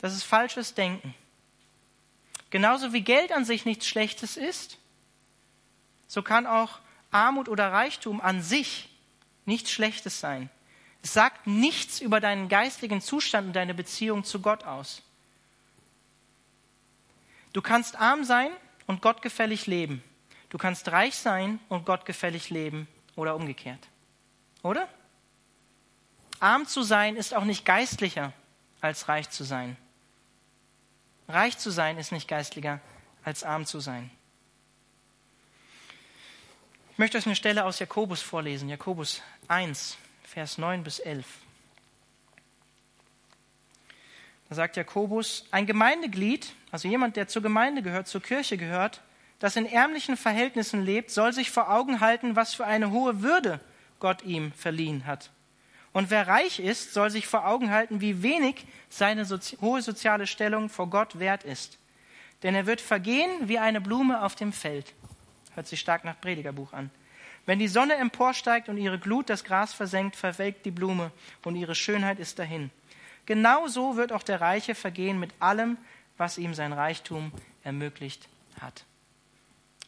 [0.00, 1.14] Das ist falsches Denken.
[2.50, 4.78] Genauso wie Geld an sich nichts Schlechtes ist,
[6.06, 6.78] so kann auch
[7.10, 8.88] Armut oder Reichtum an sich
[9.44, 10.50] nichts Schlechtes sein.
[11.02, 15.02] Es sagt nichts über deinen geistigen Zustand und deine Beziehung zu Gott aus.
[17.52, 18.50] Du kannst arm sein
[18.86, 20.02] und gottgefällig leben.
[20.50, 23.88] Du kannst reich sein und gottgefällig leben oder umgekehrt.
[24.62, 24.88] Oder?
[26.40, 28.32] Arm zu sein ist auch nicht geistlicher
[28.80, 29.76] als reich zu sein.
[31.28, 32.80] Reich zu sein ist nicht geistlicher
[33.24, 34.10] als arm zu sein.
[36.96, 41.26] Ich möchte euch eine Stelle aus Jakobus vorlesen, Jakobus 1, Vers 9 bis 11.
[44.48, 49.02] Da sagt Jakobus, ein Gemeindeglied, also jemand, der zur Gemeinde gehört, zur Kirche gehört,
[49.40, 53.60] das in ärmlichen Verhältnissen lebt, soll sich vor Augen halten, was für eine hohe Würde
[54.00, 55.30] Gott ihm verliehen hat.
[55.92, 60.26] Und wer reich ist, soll sich vor Augen halten, wie wenig seine sozi hohe soziale
[60.26, 61.76] Stellung vor Gott wert ist.
[62.42, 64.94] Denn er wird vergehen wie eine Blume auf dem Feld.
[65.56, 66.90] Hört sich stark nach Predigerbuch an.
[67.46, 71.10] Wenn die Sonne emporsteigt und ihre Glut das Gras versenkt, verwelkt die Blume
[71.44, 72.70] und ihre Schönheit ist dahin.
[73.24, 75.78] Genauso wird auch der Reiche vergehen mit allem,
[76.18, 77.32] was ihm sein Reichtum
[77.64, 78.28] ermöglicht
[78.60, 78.84] hat.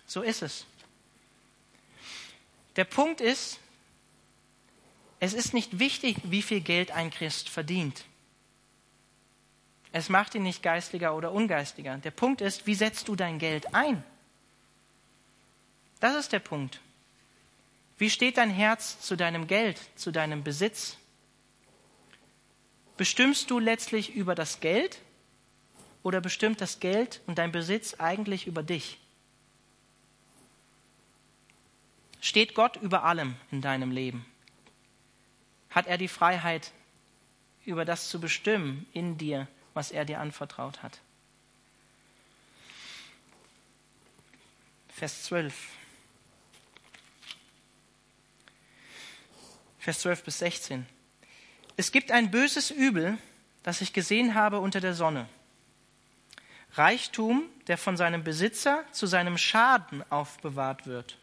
[0.06, 0.66] So ist es.
[2.76, 3.60] Der Punkt ist,
[5.20, 8.04] es ist nicht wichtig, wie viel Geld ein Christ verdient.
[9.92, 11.98] Es macht ihn nicht geistlicher oder ungeistiger.
[11.98, 14.02] Der Punkt ist, wie setzt du dein Geld ein?
[16.00, 16.80] Das ist der Punkt.
[17.98, 20.96] Wie steht dein Herz zu deinem Geld, zu deinem Besitz?
[22.96, 25.00] Bestimmst du letztlich über das Geld
[26.02, 28.98] oder bestimmt das Geld und dein Besitz eigentlich über dich?
[32.20, 34.26] Steht Gott über allem in deinem Leben?
[35.70, 36.72] hat er die Freiheit,
[37.64, 40.98] über das zu bestimmen in dir, was er dir anvertraut hat.
[44.88, 45.54] Vers 12.
[49.88, 50.86] Vers 12 bis 16.
[51.78, 53.16] Es gibt ein böses Übel,
[53.62, 55.26] das ich gesehen habe unter der Sonne.
[56.74, 61.16] Reichtum, der von seinem Besitzer zu seinem Schaden aufbewahrt wird.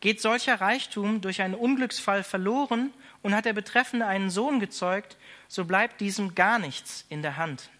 [0.00, 5.64] Geht solcher Reichtum durch einen Unglücksfall verloren und hat der Betreffende einen Sohn gezeugt, so
[5.64, 7.70] bleibt diesem gar nichts in der Hand.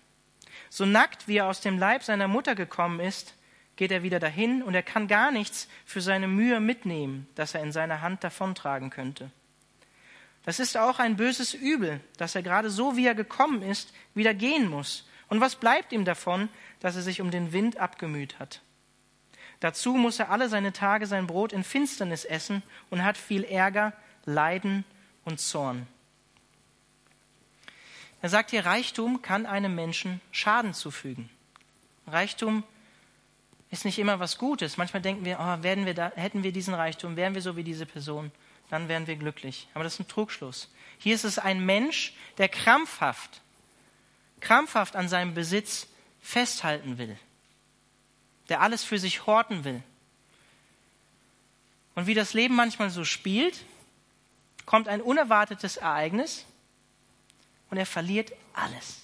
[0.69, 3.35] So nackt wie er aus dem Leib seiner Mutter gekommen ist,
[3.75, 7.63] geht er wieder dahin und er kann gar nichts für seine Mühe mitnehmen, das er
[7.65, 9.33] in seiner Hand davontragen könnte.
[10.45, 14.35] Das ist auch ein böses Übel, dass er gerade so, wie er gekommen ist, wieder
[14.35, 15.07] gehen muss.
[15.29, 16.49] Und was bleibt ihm davon,
[16.81, 18.63] dass er sich um den Wind abgemüht hat?
[19.61, 23.93] Dazu muss er alle seine Tage sein Brot in Finsternis essen und hat viel Ärger,
[24.25, 24.85] Leiden
[25.25, 25.87] und Zorn.
[28.23, 31.31] Er sagt hier, Reichtum kann einem Menschen Schaden zufügen.
[32.07, 32.65] Reichtum
[33.71, 34.77] ist nicht immer was Gutes.
[34.77, 37.65] Manchmal denken wir, oh, werden wir da, hätten wir diesen Reichtum, wären wir so wie
[37.65, 38.33] diese Person,
[38.71, 39.69] dann wären wir glücklich.
[39.75, 40.71] Aber das ist ein Trugschluss.
[40.99, 43.41] Hier ist es ein Mensch, der krampfhaft,
[44.41, 45.87] krampfhaft an seinem Besitz
[46.21, 47.19] festhalten will
[48.51, 49.83] der alles für sich horten will.
[51.95, 53.65] Und wie das Leben manchmal so spielt,
[54.67, 56.45] kommt ein unerwartetes Ereignis
[57.71, 59.03] und er verliert alles,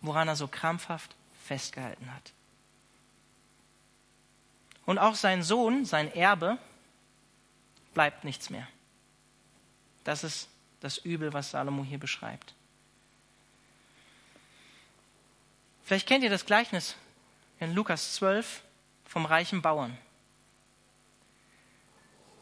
[0.00, 2.32] woran er so krampfhaft festgehalten hat.
[4.86, 6.58] Und auch sein Sohn, sein Erbe,
[7.96, 8.68] bleibt nichts mehr.
[10.04, 12.52] Das ist das Übel, was Salomo hier beschreibt.
[15.82, 16.94] Vielleicht kennt ihr das Gleichnis
[17.58, 18.62] in Lukas 12
[19.06, 19.96] vom reichen Bauern,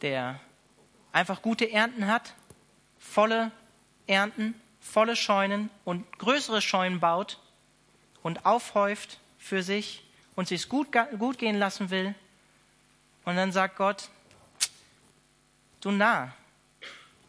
[0.03, 0.41] der
[1.13, 2.35] einfach gute Ernten hat,
[2.99, 3.53] volle
[4.09, 7.39] Ernten, volle Scheunen und größere Scheunen baut
[8.25, 10.03] und aufhäuft für sich
[10.35, 12.17] und sich gut, gut gehen lassen will.
[13.25, 14.11] Und dann sagt Gott,
[15.85, 16.33] du nah,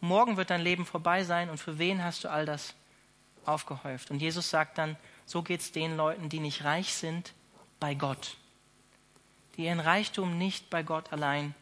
[0.00, 2.74] morgen wird dein Leben vorbei sein und für wen hast du all das
[3.44, 4.10] aufgehäuft?
[4.10, 7.32] Und Jesus sagt dann, so geht es den Leuten, die nicht reich sind,
[7.80, 8.36] bei Gott,
[9.56, 11.54] die ihren Reichtum nicht bei Gott allein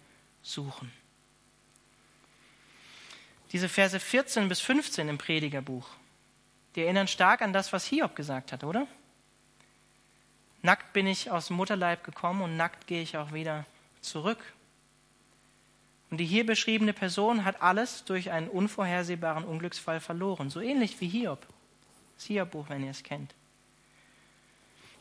[0.43, 0.93] suchen.
[3.53, 5.89] Diese Verse 14 bis 15 im Predigerbuch,
[6.75, 8.87] die erinnern stark an das, was Hiob gesagt hat, oder?
[10.63, 13.65] Nackt bin ich aus dem Mutterleib gekommen und nackt gehe ich auch wieder
[14.01, 14.39] zurück.
[16.15, 21.09] Und die hier beschriebene Person hat alles durch einen unvorhersehbaren Unglücksfall verloren, so ähnlich wie
[21.09, 21.45] Hiob.
[22.15, 23.35] Das Hiob-Buch, wenn ihr es kennt.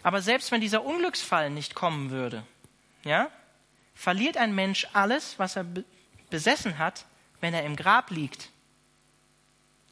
[0.02, 2.44] Aber selbst wenn dieser Unglücksfall nicht kommen würde,
[3.04, 3.30] ja,
[3.94, 5.68] verliert ein Mensch alles, was er
[6.32, 7.06] besessen hat,
[7.42, 8.50] wenn er im Grab liegt.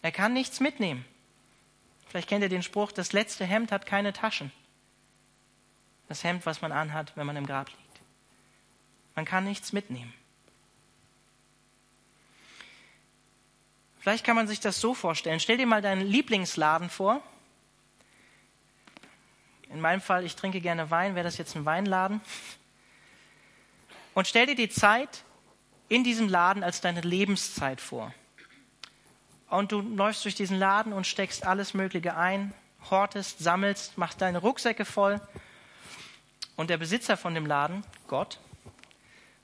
[0.01, 1.05] Er kann nichts mitnehmen.
[2.07, 4.51] Vielleicht kennt ihr den Spruch, das letzte Hemd hat keine Taschen.
[6.07, 8.01] Das Hemd, was man anhat, wenn man im Grab liegt.
[9.13, 10.15] Man kann nichts mitnehmen.
[14.01, 15.39] Vielleicht kann man sich das so vorstellen.
[15.39, 17.21] Stell dir mal deinen Lieblingsladen vor.
[19.69, 22.19] In meinem Fall, ich trinke gerne Wein, wäre das jetzt ein Weinladen.
[24.15, 25.23] Und stell dir die Zeit
[25.87, 28.11] in diesem Laden als deine Lebenszeit vor.
[29.49, 32.55] Und du läufst durch diesen Laden und steckst alles Mögliche ein,
[32.89, 35.21] hortest, sammelst, machst deine Rucksäcke voll.
[36.55, 38.39] Und der Besitzer von dem Laden, Gott,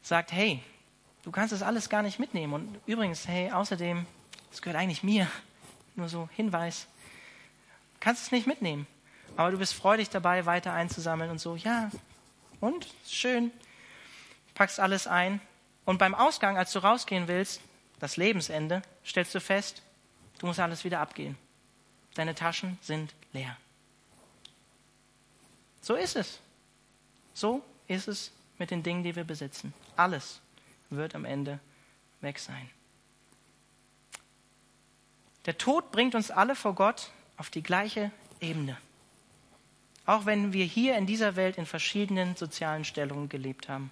[0.02, 0.64] sagt, hey,
[1.22, 2.54] du kannst das alles gar nicht mitnehmen.
[2.54, 4.08] Und übrigens, hey, außerdem,
[4.58, 5.28] das gehört eigentlich mir.
[5.96, 6.88] Nur so Hinweis.
[8.00, 8.88] Kannst es nicht mitnehmen.
[9.36, 11.56] Aber du bist freudig dabei, weiter einzusammeln und so.
[11.56, 11.92] Ja,
[12.60, 12.88] und?
[13.08, 13.52] Schön.
[14.56, 15.42] Packst alles ein.
[15.86, 17.62] Und beim Ausgang, als du rausgehen willst,
[18.00, 19.84] das Lebensende, stellst du fest,
[20.40, 21.38] du musst alles wieder abgehen.
[22.16, 23.56] Deine Taschen sind leer.
[25.82, 26.40] So ist es.
[27.36, 29.72] So ist es mit den Dingen, die wir besitzen.
[29.96, 30.42] Alles
[30.90, 31.60] wird am Ende
[32.22, 32.72] weg sein.
[35.48, 38.78] Der Tod bringt uns alle vor Gott auf die gleiche Ebene.
[40.06, 43.90] Auch wenn wir hier in dieser Welt in verschiedenen sozialen Stellungen gelebt haben.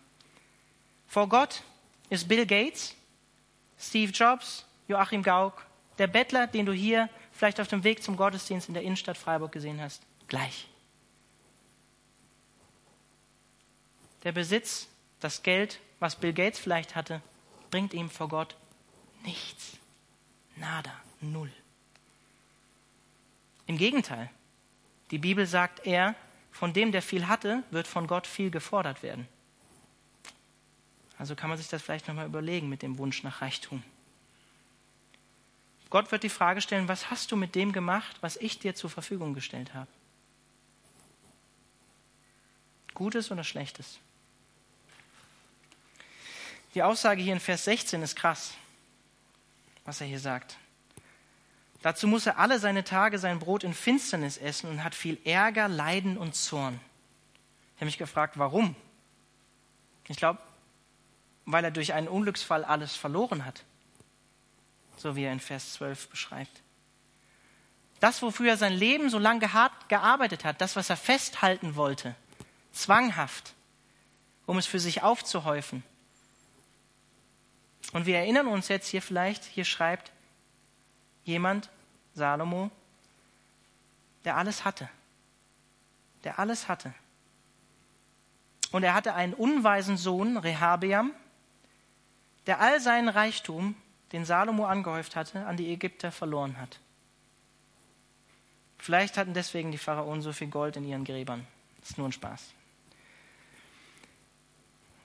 [1.07, 1.63] Vor Gott
[2.09, 2.93] ist Bill Gates,
[3.79, 5.65] Steve Jobs, Joachim Gauck,
[5.97, 9.53] der Bettler, den du hier vielleicht auf dem Weg zum Gottesdienst in der Innenstadt Freiburg
[9.53, 10.67] gesehen hast, gleich.
[14.23, 14.87] Der Besitz,
[15.21, 17.21] das Geld, was Bill Gates vielleicht hatte,
[17.71, 18.55] bringt ihm vor Gott
[19.23, 19.77] nichts.
[20.57, 20.91] Nada
[21.31, 21.51] null.
[23.67, 24.29] Im Gegenteil,
[25.11, 26.15] die Bibel sagt, er,
[26.51, 29.27] von dem, der viel hatte, wird von Gott viel gefordert werden.
[31.17, 33.83] Also kann man sich das vielleicht nochmal überlegen mit dem Wunsch nach Reichtum.
[35.89, 38.89] Gott wird die Frage stellen, was hast du mit dem gemacht, was ich dir zur
[38.89, 39.87] Verfügung gestellt habe?
[42.93, 43.99] Gutes oder Schlechtes?
[46.73, 48.53] Die Aussage hier in Vers 16 ist krass,
[49.85, 50.57] was er hier sagt.
[51.85, 55.67] Dazu muss er alle seine Tage sein Brot in Finsternis essen und hat viel Ärger,
[55.67, 56.79] Leiden und Zorn.
[57.75, 58.75] Ich habe mich gefragt, warum?
[60.07, 60.39] Ich glaube,
[61.45, 63.61] weil er durch einen Unglücksfall alles verloren hat,
[64.97, 66.63] so wie er in Vers 12 beschreibt.
[67.99, 72.15] Das, wofür er sein Leben so lange hart gearbeitet hat, das, was er festhalten wollte,
[72.73, 73.53] zwanghaft,
[74.47, 75.83] um es für sich aufzuhäufen.
[77.93, 80.11] Und wir erinnern uns jetzt hier vielleicht, hier schreibt
[81.25, 81.69] jemand,
[82.15, 82.71] Salomo,
[84.23, 84.89] der alles hatte.
[86.23, 86.93] Der alles hatte.
[88.71, 91.11] Und er hatte einen unweisen Sohn, Rehabeam,
[92.47, 93.75] der all seinen Reichtum,
[94.11, 96.79] den Salomo angehäuft hatte, an die Ägypter verloren hat.
[98.77, 101.45] Vielleicht hatten deswegen die Pharaonen so viel Gold in ihren Gräbern.
[101.79, 102.53] Das ist nur ein Spaß.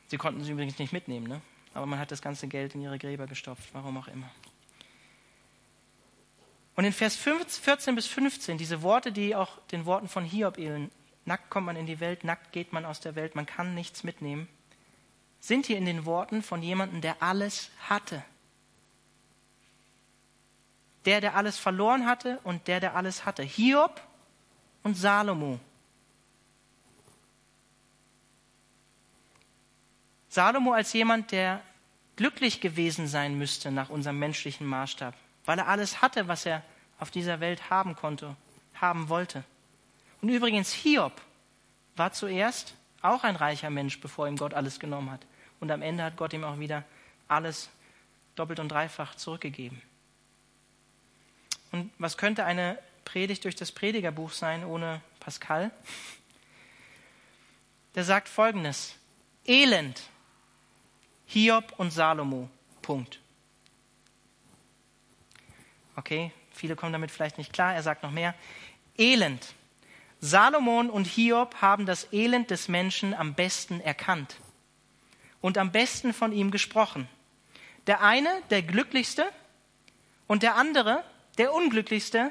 [0.08, 1.40] Sie konnten sie übrigens nicht mitnehmen, ne?
[1.72, 4.28] aber man hat das ganze Geld in ihre Gräber gestopft, warum auch immer.
[6.80, 10.90] Und in Vers 14 bis 15, diese Worte, die auch den Worten von Hiob ähneln,
[11.26, 14.02] nackt kommt man in die Welt, nackt geht man aus der Welt, man kann nichts
[14.02, 14.48] mitnehmen,
[15.40, 18.24] sind hier in den Worten von jemandem, der alles hatte.
[21.04, 23.42] Der, der alles verloren hatte und der, der alles hatte.
[23.42, 24.00] Hiob
[24.82, 25.60] und Salomo.
[30.30, 31.60] Salomo als jemand, der
[32.16, 35.14] glücklich gewesen sein müsste nach unserem menschlichen Maßstab
[35.44, 36.62] weil er alles hatte, was er
[37.00, 38.36] auf dieser Welt haben konnte,
[38.74, 39.42] haben wollte.
[40.20, 41.20] Und übrigens, Hiob
[41.96, 45.26] war zuerst auch ein reicher Mensch, bevor ihm Gott alles genommen hat.
[45.58, 46.84] Und am Ende hat Gott ihm auch wieder
[47.26, 47.70] alles
[48.34, 49.80] doppelt und dreifach zurückgegeben.
[51.72, 55.70] Und was könnte eine Predigt durch das Predigerbuch sein ohne Pascal?
[57.94, 58.96] Der sagt folgendes:
[59.46, 60.02] Elend,
[61.26, 62.48] Hiob und Salomo.
[62.82, 63.20] Punkt.
[65.96, 67.74] Okay, viele kommen damit vielleicht nicht klar.
[67.74, 68.34] Er sagt noch mehr.
[68.96, 69.54] Elend.
[70.20, 74.36] Salomon und Hiob haben das Elend des Menschen am besten erkannt
[75.40, 77.08] und am besten von ihm gesprochen.
[77.86, 79.26] Der eine, der glücklichste,
[80.30, 81.02] und der andere,
[81.38, 82.30] der unglücklichste.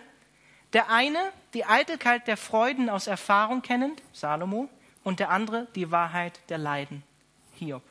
[0.71, 1.19] Der eine,
[1.53, 4.69] die Eitelkeit der Freuden aus Erfahrung kennend, Salomo,
[5.03, 7.03] und der andere, die Wahrheit der Leiden,
[7.55, 7.83] Hiob.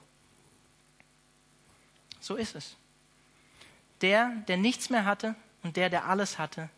[2.21, 2.75] So ist es.
[4.01, 6.69] Der, der nichts mehr hatte, und der, der alles hatte,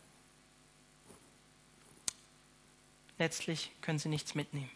[3.17, 4.71] letztlich können sie nichts mitnehmen.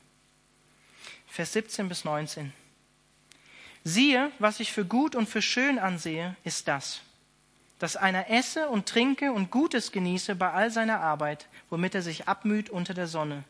[1.28, 2.54] Vers 17 bis 19.
[3.84, 7.02] Siehe, was ich für gut und für schön ansehe, ist das,
[7.80, 12.28] dass einer esse und trinke und Gutes genieße bei all seiner Arbeit, womit er sich
[12.28, 13.44] abmüht unter der Sonne,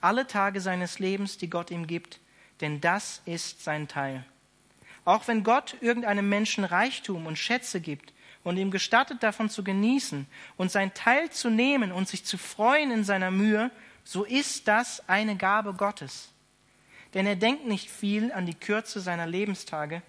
[0.00, 2.20] alle Tage seines Lebens, die Gott ihm gibt,
[2.60, 4.24] denn das ist sein Teil.
[5.04, 8.12] Auch wenn Gott irgendeinem Menschen Reichtum und Schätze gibt
[8.48, 10.26] und ihm gestattet, davon zu genießen
[10.56, 13.70] und sein Teil zu nehmen und sich zu freuen in seiner Mühe,
[14.04, 16.30] so ist das eine Gabe Gottes.
[17.12, 20.02] Denn er denkt nicht viel an die Kürze seiner Lebenstage,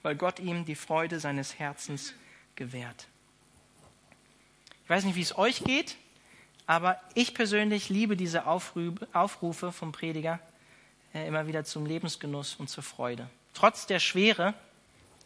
[0.00, 2.14] weil Gott ihm die Freude seines Herzens
[2.56, 3.08] gewährt.
[4.84, 5.98] Ich weiß nicht, wie es euch geht,
[6.66, 10.40] aber ich persönlich liebe diese Aufrufe vom Prediger
[11.12, 13.28] äh, immer wieder zum Lebensgenuss und zur Freude.
[13.52, 14.54] Trotz der Schwere,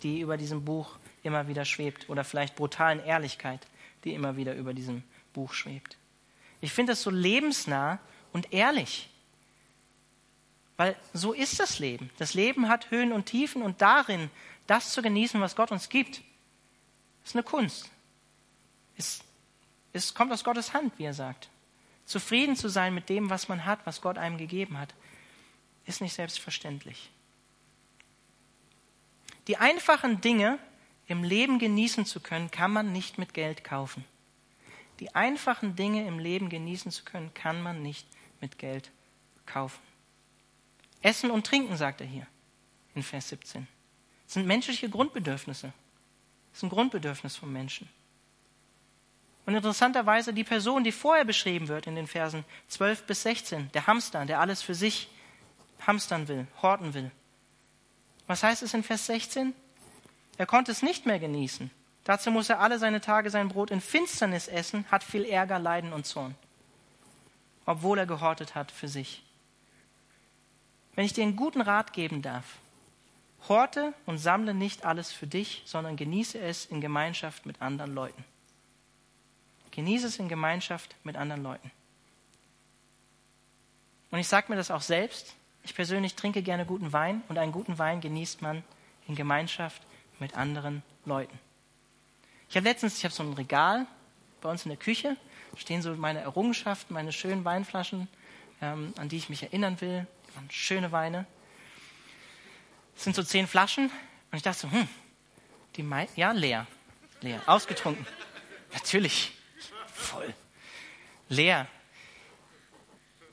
[0.03, 3.67] die über diesem Buch immer wieder schwebt, oder vielleicht brutalen Ehrlichkeit,
[4.05, 5.03] die immer wieder über diesem
[5.33, 5.97] Buch schwebt.
[6.61, 7.99] Ich finde das so lebensnah
[8.33, 9.11] und ehrlich.
[10.77, 12.11] Weil so ist das Leben.
[12.19, 14.31] Das Leben hat Höhen und Tiefen und darin
[14.67, 16.23] das zu genießen, was Gott uns gibt,
[17.25, 17.91] ist eine Kunst.
[18.97, 19.21] Es,
[19.93, 21.49] es kommt aus Gottes Hand, wie er sagt.
[22.05, 24.95] Zufrieden zu sein mit dem, was man hat, was Gott einem gegeben hat,
[25.87, 27.11] ist nicht selbstverständlich.
[29.49, 30.59] Die einfachen Dinge
[31.07, 34.05] im Leben genießen zu können, kann man nicht mit Geld kaufen.
[35.01, 38.07] Die einfachen Dinge im Leben genießen zu können, kann man nicht
[38.41, 38.91] mit Geld
[39.45, 39.81] kaufen.
[41.03, 42.27] Essen und Trinken, sagt er hier
[42.95, 43.67] in Vers 17.
[44.25, 45.73] Das sind menschliche Grundbedürfnisse.
[46.51, 47.89] Das ist ein Grundbedürfnis vom Menschen.
[49.45, 53.87] Und interessanterweise die Person, die vorher beschrieben wird in den Versen 12 bis 16, der
[53.87, 55.09] Hamster, der alles für sich
[55.87, 57.13] hamstern will, horten will.
[58.27, 59.55] Was heißt es in Vers 16?
[60.39, 61.71] Er konnte es nicht mehr genießen.
[62.05, 65.93] Dazu muss er alle seine Tage sein Brot in Finsternis essen, hat viel Ärger, Leiden
[65.93, 66.37] und Zorn,
[67.65, 69.25] obwohl er gehortet hat für sich.
[70.95, 72.45] Wenn ich dir einen guten Rat geben darf,
[73.49, 78.25] horte und sammle nicht alles für dich, sondern genieße es in Gemeinschaft mit anderen Leuten.
[79.73, 81.71] Genieße es in Gemeinschaft mit anderen Leuten.
[84.11, 85.35] Und ich sage mir das auch selbst,
[85.65, 88.63] ich persönlich trinke gerne guten Wein und einen guten Wein genießt man
[89.09, 89.83] in Gemeinschaft
[90.19, 91.39] mit anderen Leuten.
[92.49, 93.87] Ich habe letztens, ich habe so ein Regal
[94.41, 95.17] bei uns in der Küche,
[95.57, 98.09] stehen so meine Errungenschaften, meine schönen Weinflaschen,
[98.61, 100.07] ähm, an die ich mich erinnern will.
[100.29, 101.27] Die waren schöne Weine.
[102.97, 103.91] Es sind so zehn Flaschen
[104.31, 104.89] und ich dachte so, hm,
[105.77, 106.67] die Mei ja leer,
[107.21, 108.07] leer, ausgetrunken.
[108.73, 109.33] Natürlich,
[109.93, 110.35] voll,
[111.29, 111.67] leer.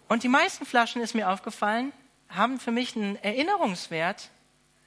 [0.07, 1.93] Und die meisten Flaschen ist mir aufgefallen,
[2.29, 4.29] haben für mich einen Erinnerungswert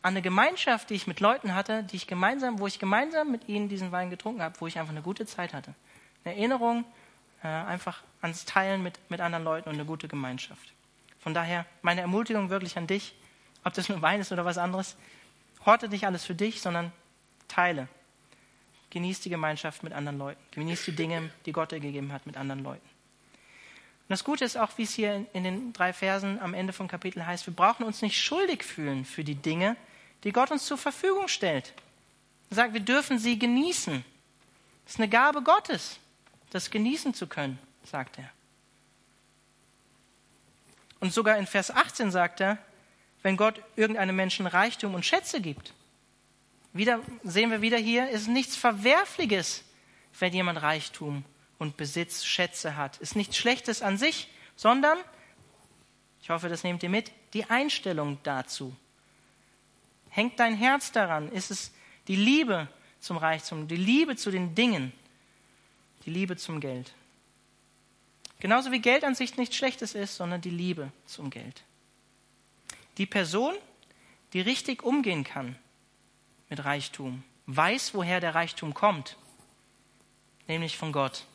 [0.06, 3.48] an eine Gemeinschaft, die ich mit Leuten hatte, die ich gemeinsam, wo ich gemeinsam mit
[3.48, 5.74] ihnen diesen Wein getrunken habe, wo ich einfach eine gute Zeit hatte.
[6.24, 6.84] Eine Erinnerung
[7.42, 10.72] äh, einfach ans Teilen mit, mit anderen Leuten und eine gute Gemeinschaft.
[11.18, 13.16] Von daher meine Ermutigung wirklich an dich,
[13.64, 14.96] ob das nur Wein ist oder was anderes,
[15.64, 16.92] horte nicht alles für dich, sondern
[17.48, 17.88] teile.
[18.90, 20.40] Genieß die Gemeinschaft mit anderen Leuten.
[20.52, 22.86] Genieß die Dinge, die Gott dir gegeben hat, mit anderen Leuten.
[22.86, 26.86] Und das Gute ist auch, wie es hier in den drei Versen am Ende vom
[26.86, 29.76] Kapitel heißt, wir brauchen uns nicht schuldig fühlen für die Dinge,
[30.24, 31.72] die Gott uns zur Verfügung stellt.
[32.50, 34.04] Er sagt, wir dürfen sie genießen.
[34.86, 35.98] Es ist eine Gabe Gottes,
[36.50, 38.30] das genießen zu können, sagt er.
[41.00, 42.58] Und sogar in Vers 18 sagt er,
[43.22, 45.72] wenn Gott irgendeinem Menschen Reichtum und Schätze gibt,
[46.72, 49.64] wieder sehen wir wieder hier, ist nichts Verwerfliches,
[50.18, 51.24] wenn jemand Reichtum
[51.58, 52.98] und Besitz, Schätze hat.
[52.98, 54.98] Ist nichts Schlechtes an sich, sondern,
[56.20, 58.74] ich hoffe, das nehmt ihr mit, die Einstellung dazu.
[60.16, 61.30] Hängt dein Herz daran?
[61.30, 61.72] Ist es
[62.08, 62.68] die Liebe
[63.00, 64.94] zum Reichtum, die Liebe zu den Dingen,
[66.06, 66.94] die Liebe zum Geld?
[68.40, 71.64] Genauso wie Geld an sich nichts Schlechtes ist, sondern die Liebe zum Geld.
[72.96, 73.54] Die Person,
[74.32, 75.54] die richtig umgehen kann
[76.48, 79.18] mit Reichtum, weiß, woher der Reichtum kommt,
[80.48, 81.26] nämlich von Gott.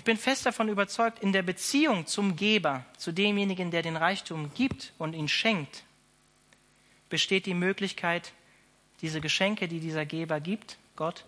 [0.00, 4.50] Ich bin fest davon überzeugt, in der Beziehung zum Geber, zu demjenigen, der den Reichtum
[4.54, 5.84] gibt und ihn schenkt,
[7.10, 8.32] besteht die Möglichkeit,
[9.02, 11.26] diese Geschenke, die dieser Geber gibt, Gott,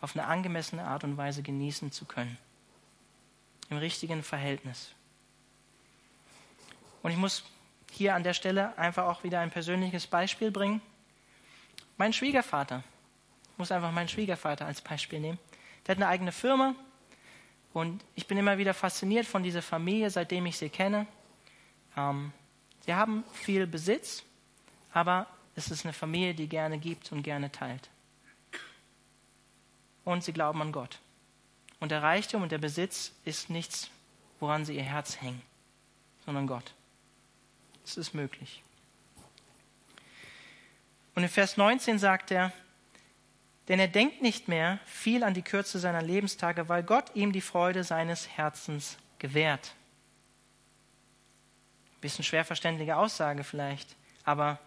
[0.00, 2.38] auf eine angemessene Art und Weise genießen zu können.
[3.68, 4.92] Im richtigen Verhältnis.
[7.02, 7.44] Und ich muss
[7.92, 10.80] hier an der Stelle einfach auch wieder ein persönliches Beispiel bringen.
[11.98, 12.82] Mein Schwiegervater,
[13.52, 15.38] ich muss einfach meinen Schwiegervater als Beispiel nehmen.
[15.86, 16.74] Der hat eine eigene Firma,
[17.74, 21.08] und ich bin immer wieder fasziniert von dieser Familie, seitdem ich sie kenne.
[21.96, 22.32] Ähm,
[22.86, 24.22] sie haben viel Besitz,
[24.92, 27.90] aber es ist eine Familie, die gerne gibt und gerne teilt.
[30.04, 31.00] Und sie glauben an Gott.
[31.80, 33.90] Und der Reichtum und der Besitz ist nichts,
[34.38, 35.42] woran sie ihr Herz hängen,
[36.24, 36.74] sondern Gott.
[37.84, 38.62] Es ist möglich.
[41.16, 42.52] Und in Vers 19 sagt er,
[43.68, 47.40] denn er denkt nicht mehr viel an die Kürze seiner Lebenstage, weil Gott ihm die
[47.40, 49.74] Freude seines Herzens gewährt.
[52.00, 54.58] Bisschen schwer verständliche Aussage vielleicht, aber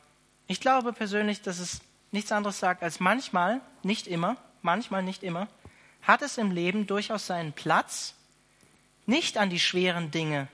[0.48, 1.82] ich glaube persönlich, dass es
[2.12, 5.48] nichts anderes sagt als manchmal, nicht immer, manchmal nicht immer,
[6.02, 8.16] hat es im Leben durchaus seinen Platz,
[9.06, 10.48] nicht an die schweren Dinge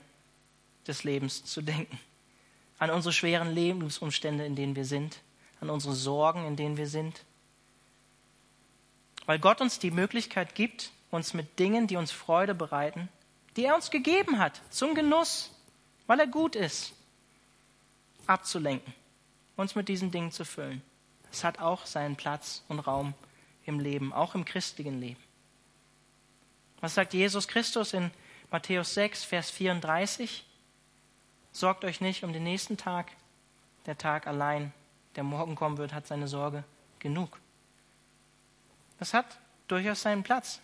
[0.86, 1.98] des Lebens zu denken,
[2.78, 5.20] an unsere schweren Lebensumstände, in denen wir sind,
[5.60, 7.24] an unsere Sorgen, in denen wir sind.
[9.26, 13.08] Weil Gott uns die Möglichkeit gibt, uns mit Dingen, die uns Freude bereiten,
[13.56, 15.50] die er uns gegeben hat, zum Genuss,
[16.06, 16.92] weil er gut ist,
[18.26, 18.92] abzulenken,
[19.56, 20.82] uns mit diesen Dingen zu füllen.
[21.30, 23.14] Es hat auch seinen Platz und Raum
[23.64, 25.22] im Leben, auch im christlichen Leben.
[26.80, 28.10] Was sagt Jesus Christus in
[28.50, 30.44] Matthäus 6, Vers 34?
[31.52, 33.12] Sorgt euch nicht um den nächsten Tag,
[33.86, 34.72] der Tag allein
[35.16, 36.64] der morgen kommen wird, hat seine Sorge
[36.98, 37.38] genug.
[38.98, 39.38] Das hat
[39.68, 40.60] durchaus seinen Platz.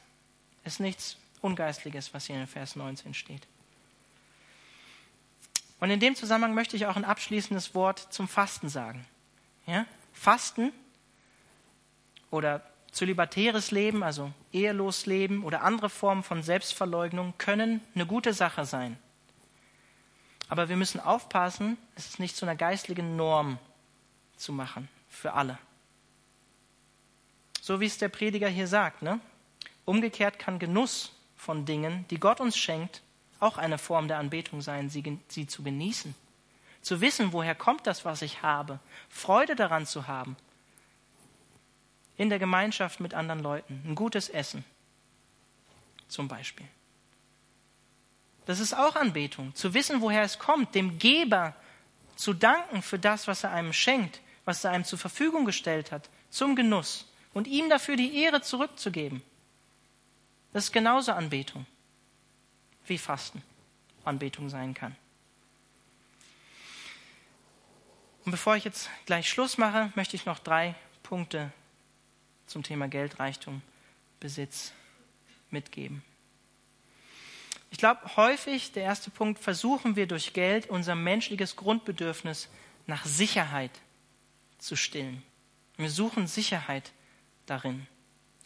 [0.65, 3.47] Ist nichts Ungeistliches, was hier in Vers 19 steht.
[5.81, 9.07] Und in dem Zusammenhang möchte ich auch ein abschließendes Wort zum Fasten sagen.
[9.67, 9.87] Ja?
[10.13, 10.73] Fasten
[12.31, 12.63] oder
[12.93, 18.99] zölibatäres Leben, also ehelos Leben oder andere Formen von Selbstverleugnung können eine gute Sache sein.
[20.49, 23.59] Aber wir müssen aufpassen, es ist nicht zu einer geistlichen Norm
[24.37, 25.59] zu machen für alle.
[27.61, 29.03] So wie es der Prediger hier sagt.
[29.03, 29.21] Ne?
[29.85, 33.03] Umgekehrt kann Genuss von Dingen, die Gott uns schenkt,
[33.39, 36.15] auch eine Form der Anbetung sein, sie, sie zu genießen.
[36.83, 38.81] Zu wissen, woher kommt das, was ich habe.
[39.09, 40.37] Freude daran zu haben.
[42.17, 43.83] In der Gemeinschaft mit anderen Leuten.
[43.87, 44.65] Ein gutes Essen.
[46.09, 46.67] Zum Beispiel.
[48.47, 49.55] Das ist auch Anbetung.
[49.55, 50.75] Zu wissen, woher es kommt.
[50.75, 51.55] Dem Geber
[52.17, 56.09] zu danken für das, was er einem schenkt was er einem zur Verfügung gestellt hat,
[56.31, 59.23] zum Genuss und ihm dafür die Ehre zurückzugeben.
[60.53, 61.67] Das ist genauso Anbetung,
[62.87, 63.43] wie Fasten
[64.05, 64.97] Anbetung sein kann.
[68.25, 71.53] Und bevor ich jetzt gleich Schluss mache, möchte ich noch drei Punkte
[72.47, 73.63] zum Thema Geld, Reichtum,
[74.19, 74.73] Besitz
[75.51, 76.03] mitgeben.
[77.71, 82.49] Ich glaube, häufig, der erste Punkt, versuchen wir durch Geld unser menschliches Grundbedürfnis
[82.87, 83.71] nach Sicherheit
[84.59, 85.23] zu stillen.
[85.77, 86.93] Wir suchen Sicherheit
[87.51, 87.87] darin.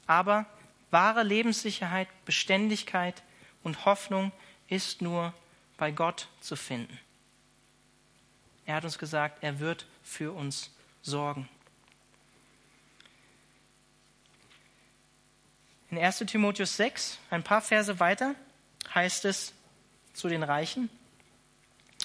[0.06, 0.46] Aber
[0.90, 3.22] wahre Lebenssicherheit, Beständigkeit
[3.62, 4.32] und Hoffnung
[4.68, 5.34] ist nur
[5.76, 6.98] bei Gott zu finden.
[8.66, 10.70] Er hat uns gesagt, er wird für uns
[11.02, 11.48] sorgen.
[15.90, 18.34] In 1 Timotheus 6, ein paar Verse weiter,
[18.94, 19.52] heißt es
[20.12, 20.88] zu den Reichen,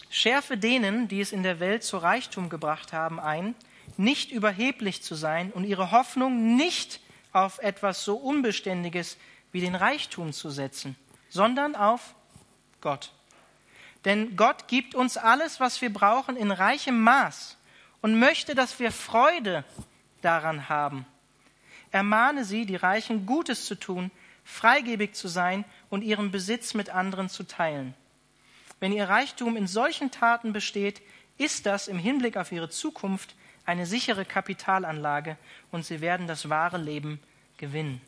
[0.09, 3.55] Schärfe denen, die es in der Welt zu Reichtum gebracht haben, ein,
[3.99, 7.01] nicht überheblich zu sein und ihre Hoffnung nicht
[7.33, 9.17] auf etwas so Unbeständiges
[9.51, 10.95] wie den Reichtum zu setzen,
[11.27, 12.15] sondern auf
[12.79, 13.11] Gott.
[14.05, 17.57] Denn Gott gibt uns alles, was wir brauchen, in reichem Maß
[18.01, 19.65] und möchte, dass wir Freude
[20.21, 21.05] daran haben.
[21.91, 24.11] Ermahne sie, die Reichen Gutes zu tun,
[24.45, 27.93] freigebig zu sein und ihren Besitz mit anderen zu teilen.
[28.79, 31.01] Wenn ihr Reichtum in solchen Taten besteht,
[31.37, 33.35] ist das im Hinblick auf ihre Zukunft
[33.69, 35.37] eine sichere Kapitalanlage
[35.71, 37.19] und sie werden das wahre Leben
[37.57, 38.01] gewinnen.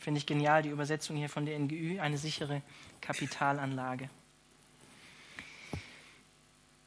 [0.00, 2.62] Finde ich genial, die Übersetzung hier von der NGÜ, eine sichere
[3.02, 4.08] Kapitalanlage.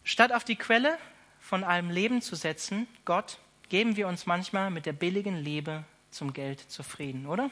[0.04, 0.98] Statt auf die Quelle
[1.40, 3.38] von allem Leben zu setzen, Gott,
[3.70, 7.52] geben wir uns manchmal mit der billigen Liebe zum Geld zufrieden, oder?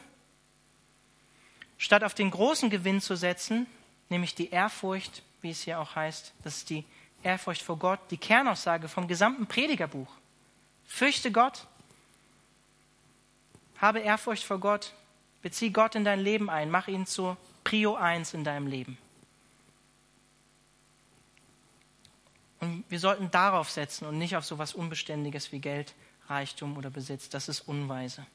[1.77, 3.67] Statt auf den großen Gewinn zu setzen,
[4.09, 6.85] nämlich die Ehrfurcht, wie es hier auch heißt, das ist die
[7.21, 10.18] Ehrfurcht vor Gott, die Kernaussage vom gesamten Predigerbuch.
[10.89, 11.67] Fürchte Gott.
[13.77, 14.93] Habe Ehrfurcht vor Gott.
[15.41, 16.69] Bezieh Gott in dein Leben ein.
[16.69, 18.97] Mach ihn zur Prio 1 in deinem Leben.
[22.59, 25.93] Und wir sollten darauf setzen und nicht auf so etwas Unbeständiges wie Geld,
[26.27, 27.29] Reichtum oder Besitz.
[27.29, 28.25] Das ist unweise.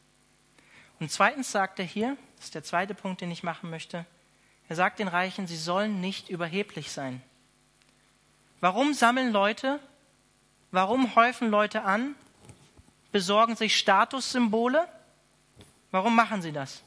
[1.01, 4.07] Und zweitens sagt er hier, das ist der zweite Punkt, den ich machen möchte,
[4.69, 7.21] er sagt den Reichen, sie sollen nicht überheblich sein.
[8.61, 9.79] Warum sammeln Leute,
[10.71, 12.15] warum häufen Leute an?
[13.15, 14.89] Besorgen sich Statussymbole.
[15.93, 16.83] Warum machen sie das?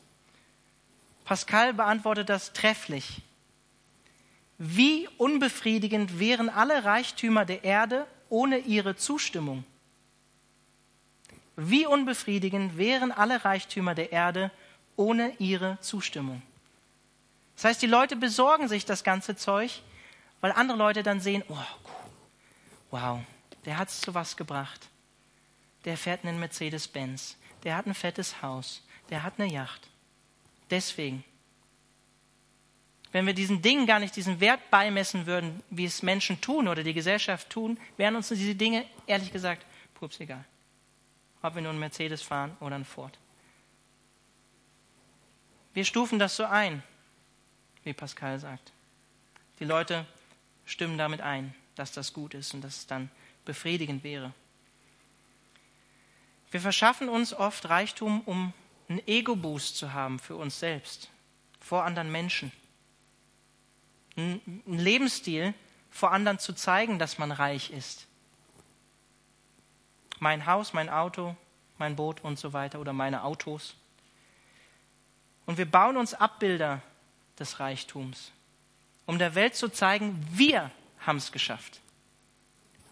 [1.24, 3.22] Pascal beantwortet das trefflich.
[4.58, 9.64] Wie unbefriedigend wären alle Reichtümer der Erde ohne ihre Zustimmung?
[11.56, 14.52] Wie unbefriedigend wären alle Reichtümer der Erde
[14.98, 16.42] ohne ihre Zustimmung?
[17.56, 19.82] Das heißt, die Leute besorgen sich das ganze Zeug,
[20.42, 21.56] weil andere Leute dann sehen, oh,
[22.92, 23.22] wow,
[23.64, 24.90] der hat es zu was gebracht.
[25.86, 29.88] Der fährt einen Mercedes-Benz, der hat ein fettes Haus, der hat eine Yacht.
[30.70, 31.24] Deswegen.
[33.12, 36.84] Wenn wir diesen Dingen gar nicht diesen Wert beimessen würden, wie es Menschen tun oder
[36.84, 40.44] die Gesellschaft tun, wären uns diese Dinge, ehrlich gesagt, pups egal.
[41.42, 43.18] Ob wir nun einen Mercedes fahren oder einen Ford.
[45.74, 46.84] Wir stufen das so ein,
[47.84, 48.74] wie Pascal sagt.
[49.60, 50.06] Die Leute
[50.66, 53.10] stimmen damit ein, dass das gut ist und dass es dann
[53.46, 54.34] befriedigend wäre.
[56.52, 58.54] Wir verschaffen uns oft Reichtum, um
[58.90, 61.10] einen Ego-Boost zu haben für uns selbst,
[61.60, 62.52] vor anderen Menschen.
[64.16, 65.54] Einen Lebensstil
[65.90, 68.08] vor anderen zu zeigen, dass man reich ist.
[70.20, 71.36] Mein Haus, mein Auto,
[71.78, 73.76] mein Boot und so weiter oder meine Autos.
[75.46, 76.82] Und wir bauen uns Abbilder
[77.38, 78.32] des Reichtums,
[79.06, 81.80] um der Welt zu zeigen, wir haben es geschafft.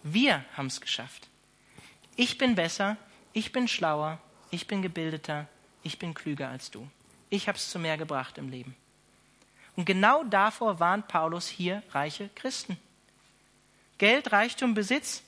[0.02, 1.28] Wir haben es geschafft.
[2.14, 2.96] Ich bin besser,
[3.36, 4.18] ich bin schlauer,
[4.50, 5.46] ich bin gebildeter,
[5.82, 6.88] ich bin klüger als du.
[7.28, 8.74] Ich habe es zu mehr gebracht im Leben.
[9.76, 12.78] Und genau davor warnt Paulus hier reiche Christen.
[13.98, 15.22] Geld, Reichtum, Besitz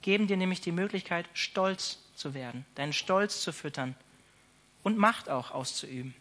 [0.00, 3.94] geben dir nämlich die Möglichkeit, stolz zu werden, deinen Stolz zu füttern
[4.82, 6.14] und Macht auch auszuüben.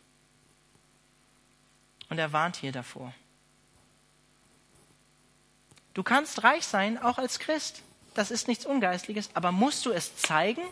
[2.09, 3.13] Und er warnt hier davor.
[5.93, 7.81] Du kannst reich sein, auch als Christ.
[8.13, 10.63] Das ist nichts Ungeistliches, aber musst du es zeigen?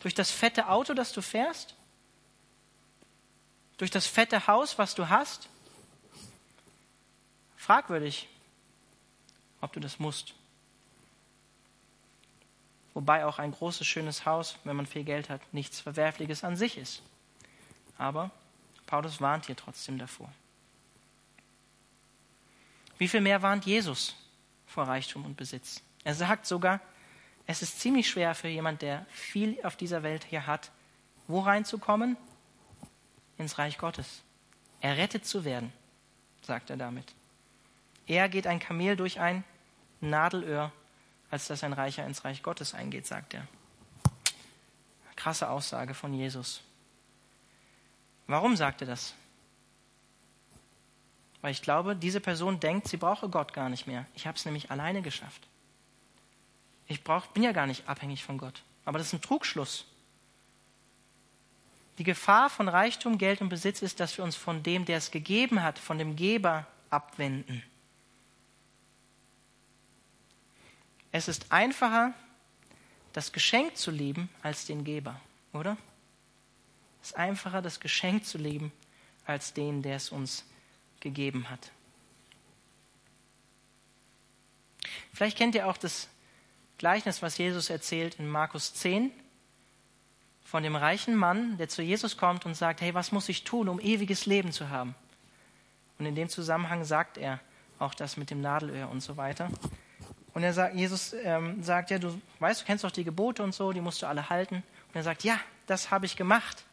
[0.00, 1.74] Durch das fette Auto, das du fährst?
[3.78, 5.48] Durch das fette Haus, was du hast?
[7.56, 8.28] Fragwürdig,
[9.60, 10.34] ob du das musst.
[12.94, 16.76] Wobei auch ein großes, schönes Haus, wenn man viel Geld hat, nichts Verwerfliches an sich
[16.76, 17.02] ist.
[17.96, 18.30] Aber
[18.86, 20.32] Paulus warnt hier trotzdem davor.
[22.98, 24.16] Wie viel mehr warnt Jesus
[24.66, 25.82] vor Reichtum und Besitz?
[26.02, 26.80] Er sagt sogar,
[27.50, 30.70] es ist ziemlich schwer für jemand, der viel auf dieser Welt hier hat,
[31.28, 32.18] wo reinzukommen?
[33.38, 34.22] Ins Reich Gottes.
[34.82, 35.72] Errettet zu werden,
[36.42, 37.14] sagt er damit.
[38.06, 39.44] Eher geht ein Kamel durch ein
[40.02, 40.70] Nadelöhr,
[41.30, 43.48] als dass ein Reicher ins Reich Gottes eingeht, sagt er.
[45.16, 46.60] Krasse Aussage von Jesus.
[48.26, 49.14] Warum sagt er das?
[51.40, 54.04] Weil ich glaube, diese Person denkt, sie brauche Gott gar nicht mehr.
[54.14, 55.48] Ich habe es nämlich alleine geschafft.
[56.88, 58.62] Ich brauch, bin ja gar nicht abhängig von Gott.
[58.84, 59.84] Aber das ist ein Trugschluss.
[61.98, 65.10] Die Gefahr von Reichtum, Geld und Besitz ist, dass wir uns von dem, der es
[65.10, 67.62] gegeben hat, von dem Geber abwenden.
[71.12, 72.14] Es ist einfacher,
[73.12, 75.20] das Geschenk zu lieben, als den Geber,
[75.52, 75.76] oder?
[77.02, 78.72] Es ist einfacher, das Geschenk zu lieben,
[79.26, 80.44] als den, der es uns
[81.00, 81.70] gegeben hat.
[85.12, 86.08] Vielleicht kennt ihr auch das
[86.78, 89.10] Gleichnis, was Jesus erzählt in Markus 10
[90.44, 93.68] von dem reichen Mann, der zu Jesus kommt und sagt, hey, was muss ich tun,
[93.68, 94.94] um ewiges Leben zu haben?
[95.98, 97.40] Und in dem Zusammenhang sagt er
[97.78, 99.50] auch das mit dem Nadelöhr und so weiter.
[100.34, 103.54] Und er sagt, Jesus ähm, sagt, ja, du weißt, du kennst doch die Gebote und
[103.54, 104.56] so, die musst du alle halten.
[104.56, 106.64] Und er sagt, ja, das habe ich gemacht.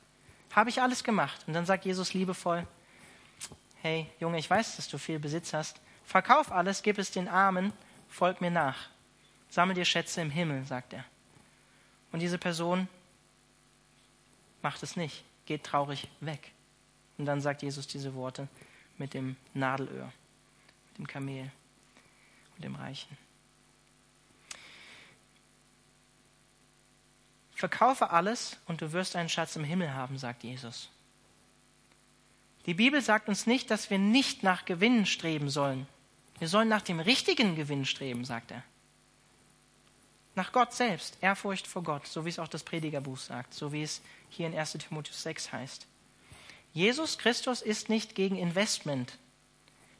[0.51, 1.43] Habe ich alles gemacht.
[1.47, 2.66] Und dann sagt Jesus liebevoll,
[3.82, 5.82] hey Junge, ich weiß, dass du viel Besitz hast.
[6.06, 7.74] Verkauf alles, gib es den Armen,
[8.08, 8.89] folg mir nach.
[9.56, 11.06] Sammel dir Schätze im Himmel, sagt er.
[12.12, 12.89] Und diese Person
[14.62, 16.51] macht es nicht, geht traurig weg.
[17.18, 18.49] Und dann sagt Jesus diese Worte
[18.97, 20.12] mit dem Nadelöhr,
[20.89, 21.49] mit dem Kamel
[22.56, 23.18] und dem Reichen.
[27.53, 30.89] Verkaufe alles und du wirst einen Schatz im Himmel haben, sagt Jesus.
[32.66, 35.88] Die Bibel sagt uns nicht, dass wir nicht nach Gewinnen streben sollen.
[36.39, 38.62] Wir sollen nach dem richtigen Gewinn streben, sagt er.
[40.36, 43.84] Nach Gott selbst, Ehrfurcht vor Gott, so wie es auch das Predigerbuch sagt, so wie
[43.84, 45.88] es hier in 1 Timotheus 6 heißt.
[46.74, 49.18] Jesus Christus ist nicht gegen Investment.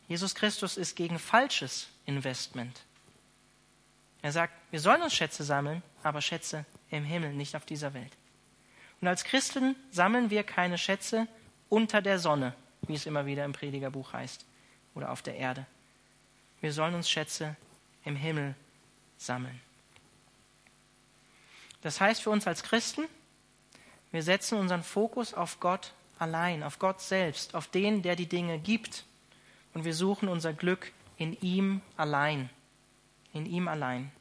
[0.10, 2.84] Jesus Christus ist gegen falsches Investment.
[4.22, 8.12] Er sagt, wir sollen uns Schätze sammeln, aber Schätze im Himmel, nicht auf dieser Welt.
[9.00, 11.28] Und als Christen sammeln wir keine Schätze
[11.70, 12.54] unter der Sonne,
[12.88, 14.46] wie es immer wieder im Predigerbuch heißt,
[14.96, 15.66] oder auf der Erde.
[16.60, 17.56] Wir sollen uns Schätze
[18.04, 18.56] im Himmel
[19.18, 19.62] sammeln.
[21.86, 23.04] Das heißt für uns als Christen,
[24.12, 28.58] wir setzen unseren Fokus auf Gott allein, auf Gott selbst, auf den, der die Dinge
[28.58, 29.06] gibt.
[29.76, 32.50] Und wir suchen unser Glück in ihm allein,
[33.34, 34.12] in ihm allein.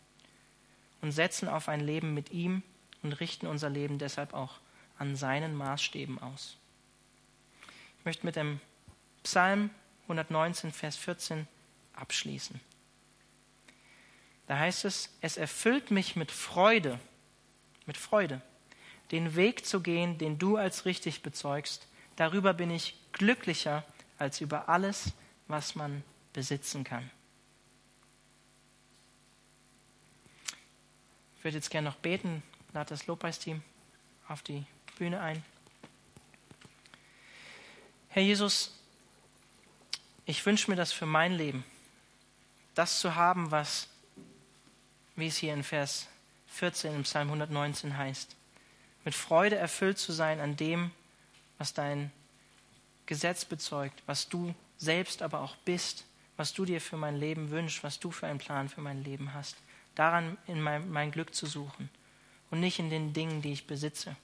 [1.01, 2.63] Und setzen auf ein Leben mit ihm
[3.03, 4.59] und richten unser Leben deshalb auch
[4.99, 6.59] an seinen Maßstäben aus.
[7.99, 8.61] Ich möchte mit dem
[9.23, 9.71] Psalm
[10.03, 11.49] 119, Vers 14
[11.95, 12.61] abschließen.
[14.49, 17.01] Da heißt es, es erfüllt mich mit Freude,
[17.87, 18.41] mit Freude,
[19.11, 21.87] den Weg zu gehen, den du als richtig bezeugst.
[22.17, 23.85] Darüber bin ich glücklicher
[24.19, 25.13] als über alles,
[25.49, 27.11] was man besitzen kann.
[31.39, 32.43] Ich würde jetzt gerne noch beten.
[32.73, 33.63] Lade das Lobpreisteam
[34.29, 34.65] auf die
[34.97, 35.45] Bühne ein.
[38.09, 38.75] Herr Jesus,
[40.25, 41.65] ich wünsche mir das für mein Leben,
[42.75, 43.89] das zu haben, was,
[45.17, 46.09] wie es hier in Vers
[46.55, 48.37] 14 im Psalm 119 heißt,
[49.05, 50.93] mit Freude erfüllt zu sein an dem,
[51.59, 52.13] was dein
[53.07, 56.05] Gesetz bezeugt, was du selbst aber auch bist,
[56.37, 59.35] was du dir für mein Leben wünschst, was du für einen Plan für mein Leben
[59.35, 59.57] hast,
[59.97, 61.91] daran in mein, mein Glück zu suchen
[62.51, 64.17] und nicht in den Dingen, die ich besitze.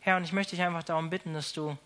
[0.00, 1.76] Herr, und ich möchte dich einfach darum bitten, dass du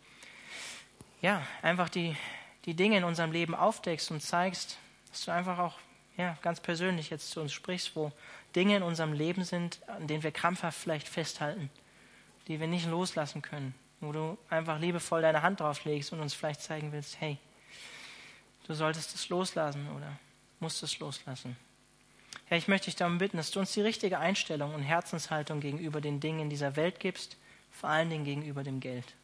[1.20, 2.16] ja einfach die,
[2.64, 4.78] die Dinge in unserem Leben aufdeckst und zeigst,
[5.10, 5.78] dass du einfach auch
[6.16, 8.12] ja, ganz persönlich jetzt zu uns sprichst, wo
[8.54, 11.70] Dinge in unserem Leben sind, an denen wir krampfhaft vielleicht festhalten,
[12.48, 16.34] die wir nicht loslassen können, wo du einfach liebevoll deine Hand drauf legst und uns
[16.34, 17.38] vielleicht zeigen willst, hey,
[18.66, 20.18] du solltest es loslassen oder
[20.60, 21.56] musst es loslassen.
[22.46, 26.00] Herr, ich möchte dich darum bitten, dass du uns die richtige Einstellung und Herzenshaltung gegenüber
[26.00, 27.38] den Dingen in dieser Welt gibst,
[27.70, 29.14] vor allen Dingen gegenüber dem Geld.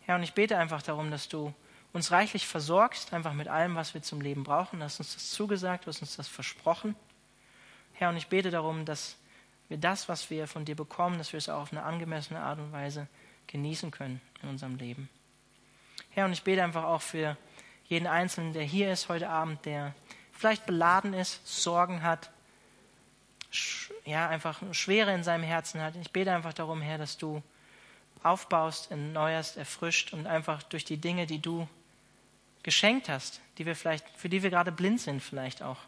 [0.00, 1.54] Herr, und ich bete einfach darum, dass du
[1.96, 4.80] uns reichlich versorgst, einfach mit allem, was wir zum Leben brauchen.
[4.80, 6.94] Du hast uns das zugesagt, du hast uns das versprochen.
[7.94, 9.16] Herr, und ich bete darum, dass
[9.70, 12.58] wir das, was wir von dir bekommen, dass wir es auch auf eine angemessene Art
[12.58, 13.08] und Weise
[13.46, 15.08] genießen können in unserem Leben.
[16.10, 17.38] Herr, und ich bete einfach auch für
[17.86, 19.94] jeden Einzelnen, der hier ist heute Abend, der
[20.32, 22.30] vielleicht beladen ist, Sorgen hat,
[24.04, 25.96] ja, einfach Schwere in seinem Herzen hat.
[25.96, 27.42] Ich bete einfach darum, Herr, dass du
[28.22, 31.66] aufbaust, erneuerst, erfrischt und einfach durch die Dinge, die du
[32.66, 35.78] geschenkt hast, die wir vielleicht, für die wir gerade blind sind, vielleicht auch,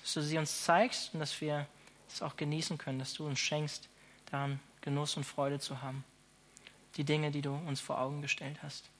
[0.00, 1.66] dass du sie uns zeigst und dass wir
[2.06, 3.88] es auch genießen können, dass du uns schenkst,
[4.30, 6.04] daran Genuss und Freude zu haben.
[6.96, 8.90] Die Dinge, die du uns vor Augen gestellt hast.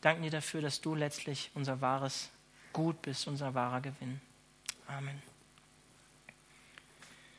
[0.00, 2.30] Danken dir dafür, dass du letztlich unser wahres
[2.72, 4.20] Gut bist, unser wahrer Gewinn.
[4.86, 5.33] Amen.